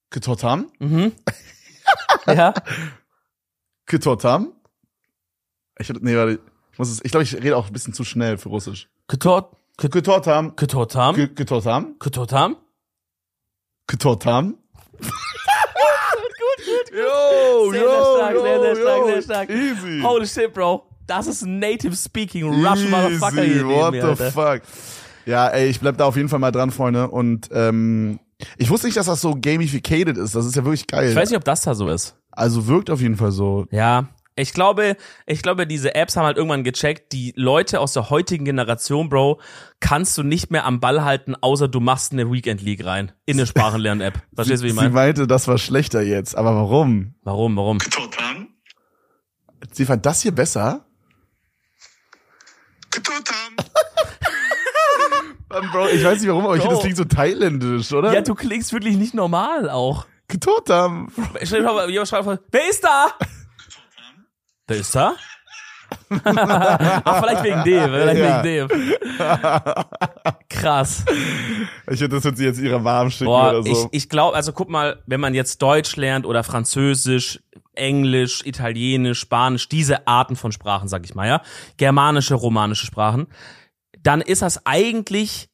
[0.10, 0.72] Getot haben?
[0.80, 1.14] Mhm.
[2.28, 2.54] ja.
[3.86, 4.54] Getot haben?
[5.78, 6.40] Ich, nee, warte,
[6.72, 8.90] ich muss es, ich glaube, ich rede auch ein bisschen zu schnell für Russisch.
[9.08, 10.56] Getot, getot haben.
[10.56, 11.36] Getot haben.
[11.36, 11.96] Getot haben.
[12.00, 12.56] Getot haben.
[13.88, 14.58] Getot haben.
[15.02, 16.98] Gut, gut, gut.
[16.98, 19.08] Yo, sehr, yo, sehr stark, yo, sehr, sehr stark, yo.
[19.08, 19.50] sehr stark.
[19.50, 20.02] Easy.
[20.02, 23.68] Holy shit, Bro das ist Native Speaking Russian Motherfucker hier.
[23.68, 24.62] What mir, the fuck?
[25.26, 27.10] Ja, ey, ich bleib da auf jeden Fall mal dran, Freunde.
[27.10, 28.20] Und ähm,
[28.58, 30.36] ich wusste nicht, dass das so gamificated ist.
[30.36, 31.10] Das ist ja wirklich geil.
[31.10, 32.16] Ich weiß nicht, ob das da so ist.
[32.32, 33.68] Also wirkt auf jeden Fall so.
[33.72, 34.08] Ja.
[34.38, 34.96] Ich glaube,
[35.26, 39.42] ich glaube, diese Apps haben halt irgendwann gecheckt, die Leute aus der heutigen Generation, Bro,
[39.82, 43.12] kannst du nicht mehr am Ball halten, außer du machst eine Weekend League rein.
[43.26, 44.22] In eine Sprachenlern-App.
[44.34, 44.88] Verstehst du, wie ich meine?
[44.88, 46.38] Sie meinte, das war schlechter jetzt.
[46.38, 47.16] Aber warum?
[47.24, 47.80] Warum, warum?
[47.80, 48.48] Total.
[49.74, 50.86] Sie fand das hier besser?
[55.72, 58.14] Bro, ich weiß nicht warum, aber ich finde, das klingt so thailändisch, oder?
[58.14, 60.06] Ja, du klingst wirklich nicht normal auch.
[61.66, 63.08] Vor, jemand schreibt wer ist da?
[64.68, 65.14] Wer ist da?
[66.24, 68.44] Ach, vielleicht wegen dem, vielleicht Ja.
[68.44, 68.92] wegen dem.
[70.50, 71.06] Krass.
[71.90, 73.90] Ich hätte das jetzt ihrer warm schicken Boah, oder so.
[73.92, 77.40] ich, ich glaube, also guck mal, wenn man jetzt Deutsch lernt oder Französisch,
[77.74, 81.42] Englisch, Italienisch, Spanisch, diese Arten von Sprachen, sag ich mal, ja,
[81.78, 83.28] germanische, romanische Sprachen,
[84.04, 85.50] dann ist das eigentlich,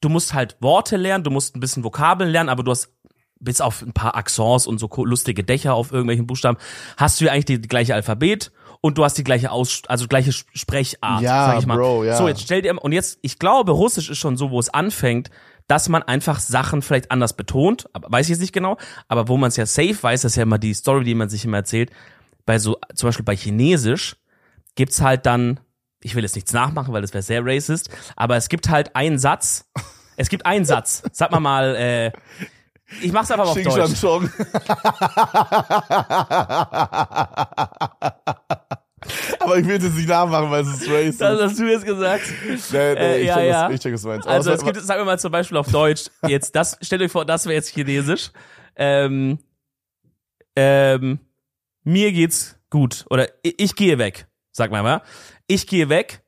[0.00, 2.92] du musst halt Worte lernen, du musst ein bisschen Vokabeln lernen, aber du hast
[3.38, 6.58] bis auf ein paar Accents und so lustige Dächer auf irgendwelchen Buchstaben,
[6.96, 10.06] hast du ja eigentlich die, die gleiche Alphabet und du hast die gleiche Aus, also
[10.06, 11.76] gleiche Sprechart, Ja, sag ich mal.
[11.76, 12.16] Bro, ja.
[12.16, 15.30] So, jetzt stell dir, und jetzt, ich glaube, Russisch ist schon so, wo es anfängt,
[15.66, 18.76] dass man einfach Sachen vielleicht anders betont, aber weiß ich jetzt nicht genau,
[19.08, 21.28] aber wo man es ja safe weiß, das ist ja immer die Story, die man
[21.28, 21.90] sich immer erzählt,
[22.44, 24.16] bei so, zum Beispiel bei Chinesisch
[24.76, 25.60] gibt's halt dann,
[26.02, 29.18] ich will jetzt nichts nachmachen, weil das wäre sehr racist, aber es gibt halt einen
[29.18, 29.66] Satz,
[30.16, 32.12] es gibt einen Satz, sag mal mal, äh,
[33.02, 34.00] ich mach's einfach mal auf Shan Deutsch.
[34.00, 34.30] Chong.
[39.40, 41.20] Aber ich will jetzt nicht nachmachen, weil es ist racist.
[41.20, 42.24] Das hast du jetzt gesagt.
[42.44, 43.66] nee, nee, äh, ich ja, check, ja.
[43.66, 44.26] Was, ich check, was du meinst.
[44.26, 47.24] Also es gibt, sagen wir mal zum Beispiel auf Deutsch, jetzt das, stellt euch vor,
[47.24, 48.30] das wäre jetzt Chinesisch.
[48.76, 49.38] Ähm,
[50.56, 51.20] ähm,
[51.84, 53.04] mir geht's gut.
[53.10, 55.02] Oder ich, ich gehe weg, sag mal mal.
[55.46, 56.22] Ich gehe weg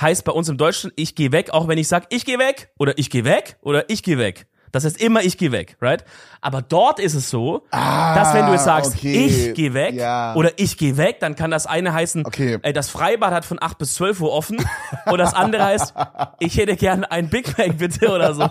[0.00, 2.70] heißt bei uns im Deutschen, ich gehe weg, auch wenn ich sag, ich gehe weg
[2.78, 4.46] oder ich gehe weg oder ich gehe weg.
[4.76, 6.04] Das heißt immer, ich gehe weg, right?
[6.40, 9.26] Aber dort ist es so, dass wenn du jetzt sagst, Ah, okay.
[9.26, 10.34] ich gehe weg Ja.
[10.36, 12.58] oder ich gehe weg, dann kann das eine heißen, Okay.
[12.62, 14.58] äh, das Freibad hat von 8 bis 12 Uhr offen
[15.06, 15.94] und das andere heißt,
[16.38, 18.48] ich hätte gerne ein Big Mac bitte oder so.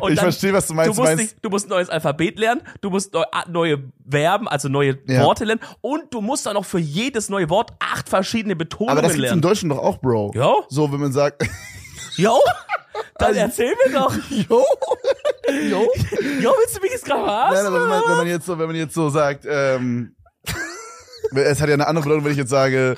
[0.00, 0.90] Und Ich verstehe, was du meinst.
[0.96, 3.78] Du musst, meinst- nicht, du musst ein neues Alphabet lernen, du musst neu, ah, neue
[4.08, 5.22] Verben, also neue Ja.
[5.24, 9.02] Worte lernen und du musst dann auch für jedes neue Wort acht verschiedene Betonungen aber
[9.02, 9.42] das gibt's im lernen.
[9.42, 10.32] Deutschen doch auch, Bro.
[10.34, 10.52] Ja.
[10.68, 11.42] So, wenn man sagt,
[12.16, 12.38] Jo,
[13.18, 14.14] dann erzähl mir doch.
[14.30, 14.64] jo,
[15.70, 15.88] jo.
[16.40, 17.66] Jo, willst du mich jetzt gerade Nein, verarschen?
[17.66, 20.14] aber wenn man, wenn man jetzt so, wenn man jetzt so sagt, ähm,
[21.34, 22.96] es hat ja eine andere Bedeutung, wenn ich jetzt sage,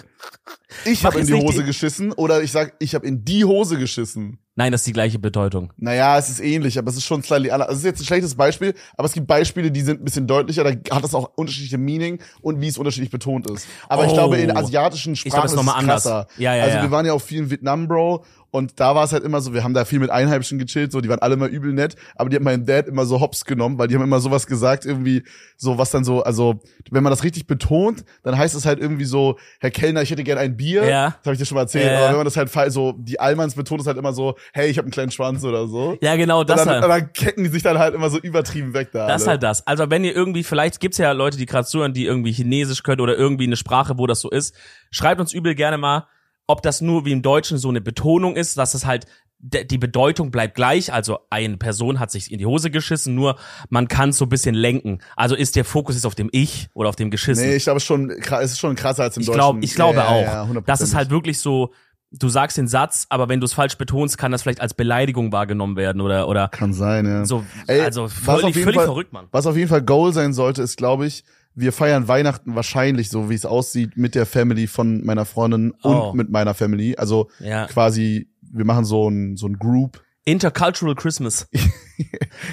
[0.84, 3.78] ich habe in die Hose die- geschissen oder ich sag, ich habe in die Hose
[3.78, 4.38] geschissen.
[4.56, 5.72] Nein, das ist die gleiche Bedeutung.
[5.76, 7.70] Naja, es ist ähnlich, aber es ist schon slightly anders.
[7.70, 10.62] Es ist jetzt ein schlechtes Beispiel, aber es gibt Beispiele, die sind ein bisschen deutlicher,
[10.64, 13.66] da hat das auch unterschiedliche Meaning und wie es unterschiedlich betont ist.
[13.88, 14.14] Aber ich Oh.
[14.14, 16.02] glaube, in asiatischen glaub, Sprachen das ist es anders.
[16.04, 16.26] krasser.
[16.38, 16.82] Ja, ja, also ja.
[16.82, 18.24] wir waren ja auch viel in Vietnam, Bro,
[18.54, 21.00] und da war es halt immer so, wir haben da viel mit Einheimischen gechillt, so,
[21.00, 23.78] die waren alle immer übel nett, aber die hat mein Dad immer so hops genommen,
[23.80, 25.24] weil die haben immer sowas gesagt, irgendwie,
[25.56, 26.60] so was dann so, also,
[26.92, 30.22] wenn man das richtig betont, dann heißt es halt irgendwie so, Herr Kellner, ich hätte
[30.22, 30.84] gern ein Bier.
[30.84, 31.06] Ja.
[31.08, 33.18] Das habe ich dir schon mal erzählt, Ja, aber wenn man das halt so, die
[33.18, 35.98] Allmanns betont es halt immer so, hey, ich habe einen kleinen Schwanz oder so.
[36.00, 36.84] Ja, genau, das und dann, halt.
[36.84, 39.08] und dann kecken die sich dann halt immer so übertrieben weg da.
[39.08, 39.32] Das ist alle.
[39.32, 39.66] halt das.
[39.66, 43.00] Also wenn ihr irgendwie, vielleicht gibt's ja Leute, die gerade zuhören, die irgendwie Chinesisch können
[43.00, 44.54] oder irgendwie eine Sprache, wo das so ist.
[44.92, 46.06] Schreibt uns übel gerne mal,
[46.46, 49.06] ob das nur wie im Deutschen so eine Betonung ist, dass es halt
[49.46, 53.36] die Bedeutung bleibt gleich, also eine Person hat sich in die Hose geschissen, nur
[53.68, 55.00] man kann so ein bisschen lenken.
[55.16, 57.46] Also ist der Fokus jetzt auf dem Ich oder auf dem Geschissen.
[57.46, 59.38] Nee, ich glaube schon, es ist schon krasser als im ich Deutschen.
[59.38, 60.22] glaube, ich glaube ja, auch.
[60.22, 61.72] Ja, ja, das ist halt wirklich so,
[62.10, 65.30] du sagst den Satz, aber wenn du es falsch betonst, kann das vielleicht als Beleidigung
[65.30, 67.26] wahrgenommen werden oder oder Kann sein, ja.
[67.26, 67.44] so.
[67.66, 69.26] Ey, also völlig, völlig Fall- verrückt, Mann.
[69.30, 71.22] Was auf jeden Fall Goal sein sollte, ist, glaube ich,
[71.54, 76.10] wir feiern Weihnachten wahrscheinlich, so wie es aussieht, mit der Family von meiner Freundin Oh.
[76.10, 76.96] und mit meiner Family.
[76.96, 77.66] Also Ja.
[77.66, 80.02] quasi, wir machen so ein, so ein Group.
[80.24, 81.48] Intercultural Christmas.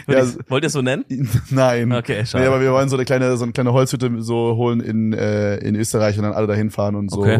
[0.07, 1.03] Ja, Wollt ihr- Wollt ihr es so nennen?
[1.49, 1.91] Nein.
[1.91, 2.43] Okay, schade.
[2.43, 5.55] Nee, aber wir wollen so eine kleine, so eine kleine Holzhütte so holen in, äh,
[5.57, 7.39] in Österreich und dann alle dahin fahren und so, Okay.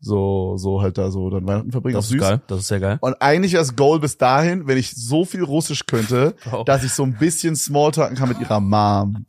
[0.00, 1.94] so, so halt da so dann Weihnachten verbringen.
[1.94, 2.20] Das ist süß.
[2.20, 2.42] geil.
[2.48, 2.98] Das ist sehr geil.
[3.00, 6.64] Und eigentlich das Goal bis dahin, wenn ich so viel Russisch könnte, Bro.
[6.64, 9.24] dass ich so ein bisschen Smalltalken kann mit ihrer Mom.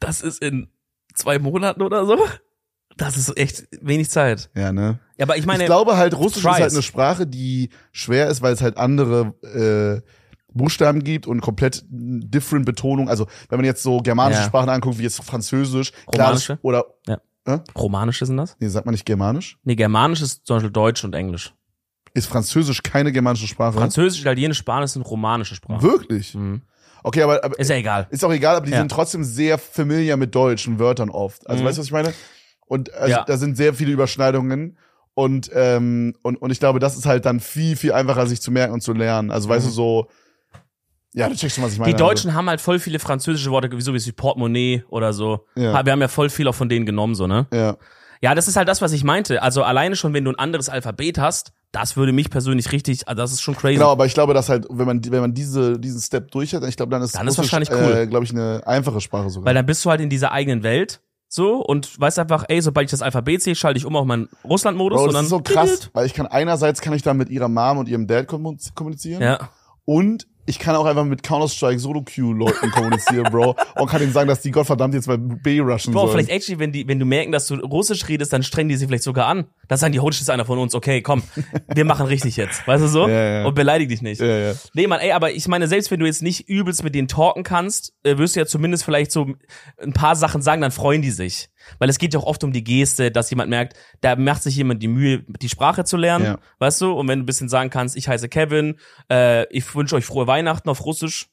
[0.00, 0.68] Das ist in
[1.18, 2.18] zwei Monaten oder so.
[2.96, 4.50] Das ist echt wenig Zeit.
[4.56, 4.98] Ja, ne?
[5.18, 6.60] Ja, aber ich meine, ich glaube halt, Russisch ist tries.
[6.60, 9.34] halt eine Sprache, die schwer ist, weil es halt andere
[10.02, 10.08] äh,
[10.52, 13.08] Buchstaben gibt und komplett different Betonung.
[13.08, 14.46] Also wenn man jetzt so germanische Ja.
[14.46, 16.58] Sprachen anguckt, wie jetzt Französisch, Romanische?
[16.62, 16.84] oder
[17.76, 18.56] Romanische sind das?
[18.58, 19.58] nee, sagt man nicht Germanisch?
[19.64, 21.54] Nee, Germanisch ist zum Beispiel Deutsch und Englisch.
[22.14, 23.78] Ist Französisch keine germanische Sprache?
[23.78, 25.82] Französisch, Italienisch, Spanisch sind romanische Sprachen.
[25.82, 26.34] Wirklich?
[26.34, 26.62] Mhm.
[27.02, 28.06] Okay, aber, aber Ist ja egal.
[28.10, 28.78] ist auch egal, aber die Ja.
[28.78, 31.48] sind trotzdem sehr familiar mit deutschen Wörtern oft.
[31.48, 31.66] Also Mhm.
[31.68, 32.12] weißt du, was ich meine?
[32.66, 33.24] Und also, Ja.
[33.24, 34.76] da sind sehr viele Überschneidungen.
[35.14, 38.50] Und, ähm, und, und ich glaube, das ist halt dann viel, viel einfacher, sich zu
[38.52, 39.30] merken und zu lernen.
[39.32, 40.06] Also weißt du, so,
[41.14, 41.92] ja, du checkst schon, was ich meine.
[41.92, 41.96] Mhm.
[41.96, 45.46] Die Deutschen haben halt voll viele französische Worte, so wie Portemonnaie oder so.
[45.56, 45.84] Ja.
[45.84, 47.46] Wir haben ja voll viel auch von denen genommen, so, ne?
[47.50, 47.76] Also, ja.
[48.20, 49.42] Ja, das ist halt das, was ich meinte.
[49.42, 53.20] Also alleine schon, wenn du ein anderes Alphabet hast, das würde mich persönlich richtig, also
[53.20, 53.74] das ist schon crazy.
[53.74, 56.64] Genau, aber ich glaube, dass halt, wenn man, wenn man diese, diesen Step durch hat,
[56.64, 57.96] ich glaube, dann ist, Dann ist Russisch, wahrscheinlich cool.
[58.02, 59.46] äh, glaube ich, eine einfache Sprache sogar.
[59.46, 61.00] Weil dann bist du halt in dieser eigenen Welt,
[61.30, 64.30] so, und weißt einfach, ey, sobald ich das Alphabet sehe, schalte ich um auf meinen
[64.44, 65.24] Russland-Modus Bro, und das dann.
[65.24, 68.06] ist so krass, weil ich kann einerseits kann ich dann mit ihrer Mom und ihrem
[68.06, 69.50] Dad kommu- kommunizieren Ja.
[69.84, 74.40] und ich kann auch einfach mit Counter-Strike Solo-Q-Leuten kommunizieren, Bro, und kann ihnen sagen, dass
[74.40, 76.12] die Gottverdammt jetzt bei B rushen Bro, sollen.
[76.12, 78.88] vielleicht actually, wenn die, wenn du merken, dass du Russisch redest, dann strengen die sich
[78.88, 79.46] vielleicht sogar an.
[79.68, 81.22] Dann sagen die, das ist einer von uns, okay, komm,
[81.74, 82.66] wir machen richtig jetzt.
[82.66, 83.06] Weißt du so?
[83.08, 83.46] Ja, ja.
[83.46, 84.20] Und beleidig dich nicht.
[84.20, 84.54] Ja, ja.
[84.72, 87.42] Nee, Mann, ey, aber ich meine, selbst wenn du jetzt nicht übelst mit denen talken
[87.42, 89.26] kannst, äh, wirst du ja zumindest vielleicht so
[89.82, 91.50] ein paar Sachen sagen, dann freuen die sich.
[91.78, 94.56] Weil es geht ja auch oft um die Geste, dass jemand merkt, da macht sich
[94.56, 96.38] jemand die Mühe, die Sprache zu lernen, Ja.
[96.58, 96.92] weißt du?
[96.92, 98.76] Und wenn du ein bisschen sagen kannst, ich heiße Kevin,
[99.10, 101.28] äh, ich wünsche euch frohe Weihnachten auf Russisch.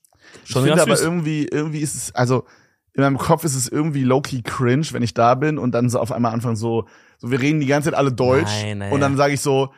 [0.45, 2.45] Ich finde aber irgendwie, irgendwie ist es, also
[2.93, 5.99] in meinem Kopf ist es irgendwie low-key cringe, wenn ich da bin und dann so
[5.99, 9.01] auf einmal anfangen so, so wir reden die ganze Zeit alle Deutsch Nein, nein, und
[9.01, 9.73] dann sage ich so,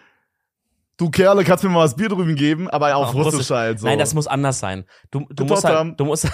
[0.97, 3.49] du Kerle, kannst mir mal was Bier drüben geben, aber auf, Auf Russisch, Russisch.
[3.55, 3.87] halt so.
[3.87, 4.85] Nein, das muss anders sein.
[5.11, 6.27] Du, du musst halt, du musst,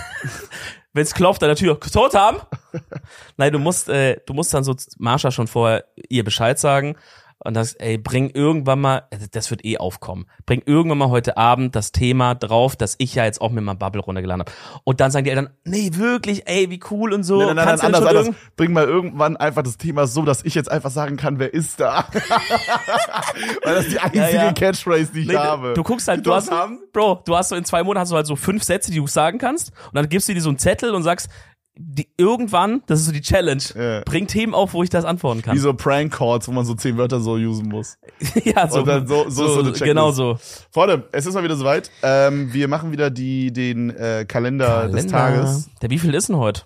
[0.93, 2.37] wenn es klopft an der Tür, tot haben.
[3.37, 6.95] Nein, du musst, äh, du musst dann so Marsha schon vorher ihr Bescheid sagen
[7.43, 11.37] und das, ey, bring irgendwann mal, äh, das wird eh aufkommen, bring irgendwann mal heute
[11.37, 14.51] Abend das Thema drauf, dass ich ja jetzt auch mit meinem Bubble runtergeladen habe.
[14.83, 17.37] Und dann sagen die Eltern, nee, wirklich, ey, wie cool und so.
[17.37, 18.35] Nein, nein, nein, Kannst nein, anders, anders.
[18.55, 21.79] Bring mal irgendwann einfach das Thema so, dass ich jetzt einfach sagen kann, wer ist
[21.79, 22.05] da?
[23.63, 24.53] Weil das ist die einzige Ja, ja.
[24.53, 25.73] Catchphrase, die ich Nee, habe.
[25.73, 26.79] Du guckst halt, du hast, haben?
[26.91, 29.07] Bro, du hast so in zwei Monaten hast du halt so fünf Sätze, die du
[29.07, 31.29] sagen kannst, und dann gibst du dir so einen Zettel und sagst,
[31.75, 34.01] die, irgendwann, das ist so die Challenge, Ja.
[34.05, 35.55] bring Themen auf, wo ich das antworten kann.
[35.55, 37.97] Wie so Prank-Calls, wo man so zehn Wörter so usen muss.
[38.43, 39.83] ja, so, Und dann so- so so eine Checklist.
[39.83, 40.37] genau so.
[40.71, 41.89] Freunde, es ist mal wieder soweit.
[42.03, 45.69] Ähm, wir machen wieder die, den äh, Kalender, des Tages.
[45.81, 46.63] Der wie viel ist denn heute?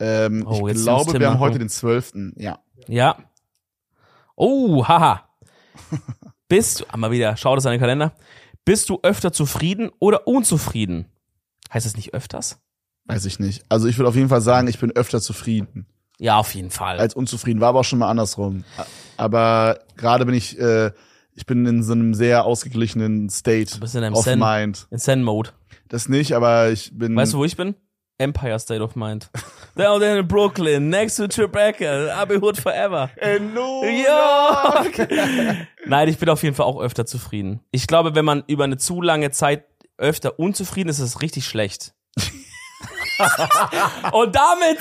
[0.00, 2.12] Ähm, Oh, ich glaube, wir haben heute den 12.
[2.36, 2.60] Ja.
[2.86, 3.16] Ja.
[4.36, 5.28] Oh, haha.
[6.48, 8.12] Bist du, ah, mal wieder, schau das an den Kalender.
[8.64, 11.06] Bist du öfter zufrieden oder unzufrieden?
[11.72, 12.60] Heißt das nicht öfters?
[13.08, 13.64] Weiß ich nicht.
[13.68, 15.86] Also ich würde auf jeden Fall sagen, ich bin öfter zufrieden
[16.18, 16.98] Ja, auf jeden Fall.
[16.98, 17.60] als unzufrieden.
[17.60, 18.64] War aber auch schon mal andersrum.
[19.16, 20.92] Aber gerade bin ich, äh,
[21.34, 24.86] ich bin in so einem sehr ausgeglichenen State bist in einem of Zen- mind.
[24.90, 25.50] In Zen-Mode.
[25.88, 27.16] Das nicht, aber ich bin.
[27.16, 27.74] Weißt du, wo ich bin?
[28.20, 29.30] Empire State of Mind.
[29.76, 33.08] Down there in Brooklyn, next to Tribeca, Abbey Hood forever.
[33.22, 34.84] in New Ja!
[35.86, 37.60] Nein, ich bin auf jeden Fall auch öfter zufrieden.
[37.70, 39.64] Ich glaube, wenn man über eine zu lange Zeit
[39.98, 41.94] öfter unzufrieden ist, ist es richtig schlecht.
[44.12, 44.78] Und damit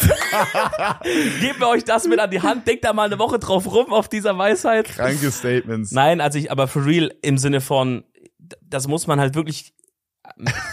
[1.40, 2.68] geben wir euch das mit an die Hand.
[2.68, 4.86] Denkt da mal eine Woche drauf rum auf dieser Weisheit.
[4.86, 5.92] Kranke Statements.
[5.92, 8.04] Nein, also ich, aber for real im Sinne von,
[8.62, 9.74] das muss man halt wirklich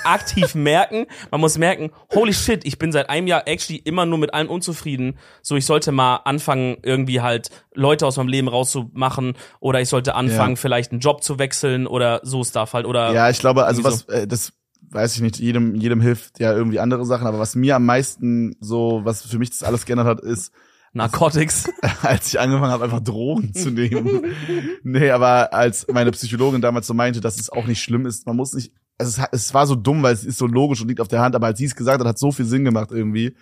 [0.04, 1.06] aktiv merken.
[1.30, 4.48] Man muss merken, holy shit, ich bin seit einem Jahr actually immer nur mit allem
[4.50, 5.16] unzufrieden.
[5.42, 10.16] So, ich sollte mal anfangen, irgendwie halt Leute aus meinem Leben rauszumachen oder ich sollte
[10.16, 10.60] anfangen, Ja.
[10.60, 14.02] vielleicht einen Job zu wechseln oder so Stuff halt oder Ja, ich glaube, also was,
[14.08, 14.52] äh, das
[14.90, 18.56] weiß ich nicht, jedem, jedem hilft ja irgendwie andere Sachen, aber was mir am meisten
[18.60, 20.52] so, was für mich das alles geändert hat, ist,
[20.94, 21.68] Narcotics.
[22.02, 24.26] als ich angefangen habe, einfach Drogen zu nehmen.
[24.84, 28.36] nee, aber als meine Psychologin damals so meinte, dass es auch nicht schlimm ist, man
[28.36, 31.00] muss nicht, also es, es war so dumm, weil es ist so logisch und liegt
[31.00, 33.34] auf der Hand, aber als sie es gesagt hat, hat so viel Sinn gemacht irgendwie,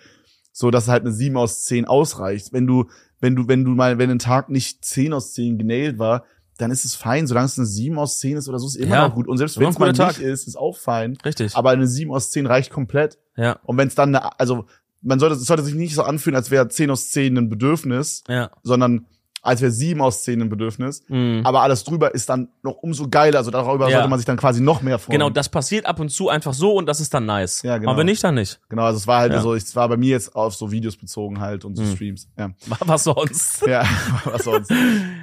[0.51, 2.53] so dass halt eine 7 aus 10 ausreicht.
[2.53, 2.85] Wenn du,
[3.19, 6.25] wenn du, wenn du mal, wenn ein Tag nicht 10 aus 10 genailt war,
[6.57, 8.95] dann ist es fein, solange es eine 7 aus 10 ist oder so, ist immer
[8.95, 9.27] Ja, noch gut.
[9.27, 10.23] Und selbst wenn es mal guter nicht Tag.
[10.25, 11.17] ist, ist auch fein.
[11.25, 11.55] Richtig.
[11.55, 13.17] Aber eine 7 aus 10 reicht komplett.
[13.35, 13.57] ja.
[13.63, 14.65] Und wenn es dann, eine, also
[15.01, 18.23] man sollte, es sollte sich nicht so anfühlen, als wäre 10 aus 10 ein Bedürfnis,
[18.27, 18.51] Ja.
[18.61, 19.05] sondern
[19.43, 21.03] als wäre 7 aus 10 ein Bedürfnis.
[21.09, 21.41] Mhm.
[21.43, 23.37] Aber alles drüber ist dann noch umso geiler.
[23.39, 23.97] Also darüber Ja.
[23.97, 25.19] sollte man sich dann quasi noch mehr freuen.
[25.19, 27.61] Genau, das passiert ab und zu einfach so und das ist dann nice.
[27.61, 27.91] Ja, genau.
[27.91, 28.59] Aber wenn nicht, dann nicht.
[28.69, 29.41] Genau, also es war halt Ja.
[29.41, 31.91] so, es war bei mir jetzt auf so Videos bezogen halt und so Mhm.
[31.95, 32.27] Streams.
[32.39, 32.49] Ja.
[32.79, 33.61] Was sonst?
[33.67, 33.83] Ja,
[34.25, 34.71] was sonst.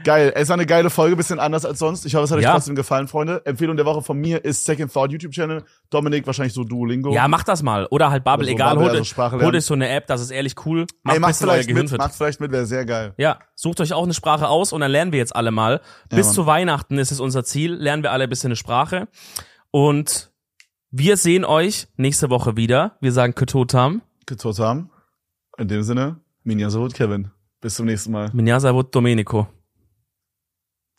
[0.05, 0.33] Geil.
[0.35, 2.05] Es war eine geile Folge, bisschen anders als sonst.
[2.07, 2.53] Ich hoffe, es hat euch Ja.
[2.53, 3.43] trotzdem gefallen, Freunde.
[3.45, 5.63] Empfehlung der Woche von mir ist Second Thought YouTube-Channel.
[5.91, 7.13] Dominik wahrscheinlich so Duolingo.
[7.13, 7.87] Ja, mach das mal.
[7.91, 8.69] Oder halt Babel, Oder so egal.
[8.75, 10.87] Babbel, hol, also dir- hol euch so eine App, das ist ehrlich cool.
[11.03, 13.15] Macht Ey, vielleicht mit, macht vielleicht mit, wäre sehr geil.
[13.17, 15.81] Ja, sucht euch auch eine Sprache aus und dann lernen wir jetzt alle mal.
[16.09, 16.35] Bis Mann.
[16.35, 17.75] zu Weihnachten ist es unser Ziel.
[17.75, 19.09] Lernen wir alle ein bisschen eine Sprache.
[19.71, 20.31] Und
[20.91, 22.97] wir sehen euch nächste Woche wieder.
[23.01, 24.03] Wir sagen Ketotam.
[24.27, 24.91] Totam.
[25.59, 27.31] In dem Sinne, Minja Sovut, Kevin.
[27.61, 28.31] Bis zum nächsten Mal.
[28.33, 29.49] Minjasa Vot Domenico.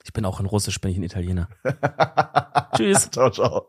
[0.03, 1.47] Ich bin auch in Russisch, bin ich ein Italiener.
[2.76, 3.09] Tschüss.
[3.12, 3.68] Ciao, ciao.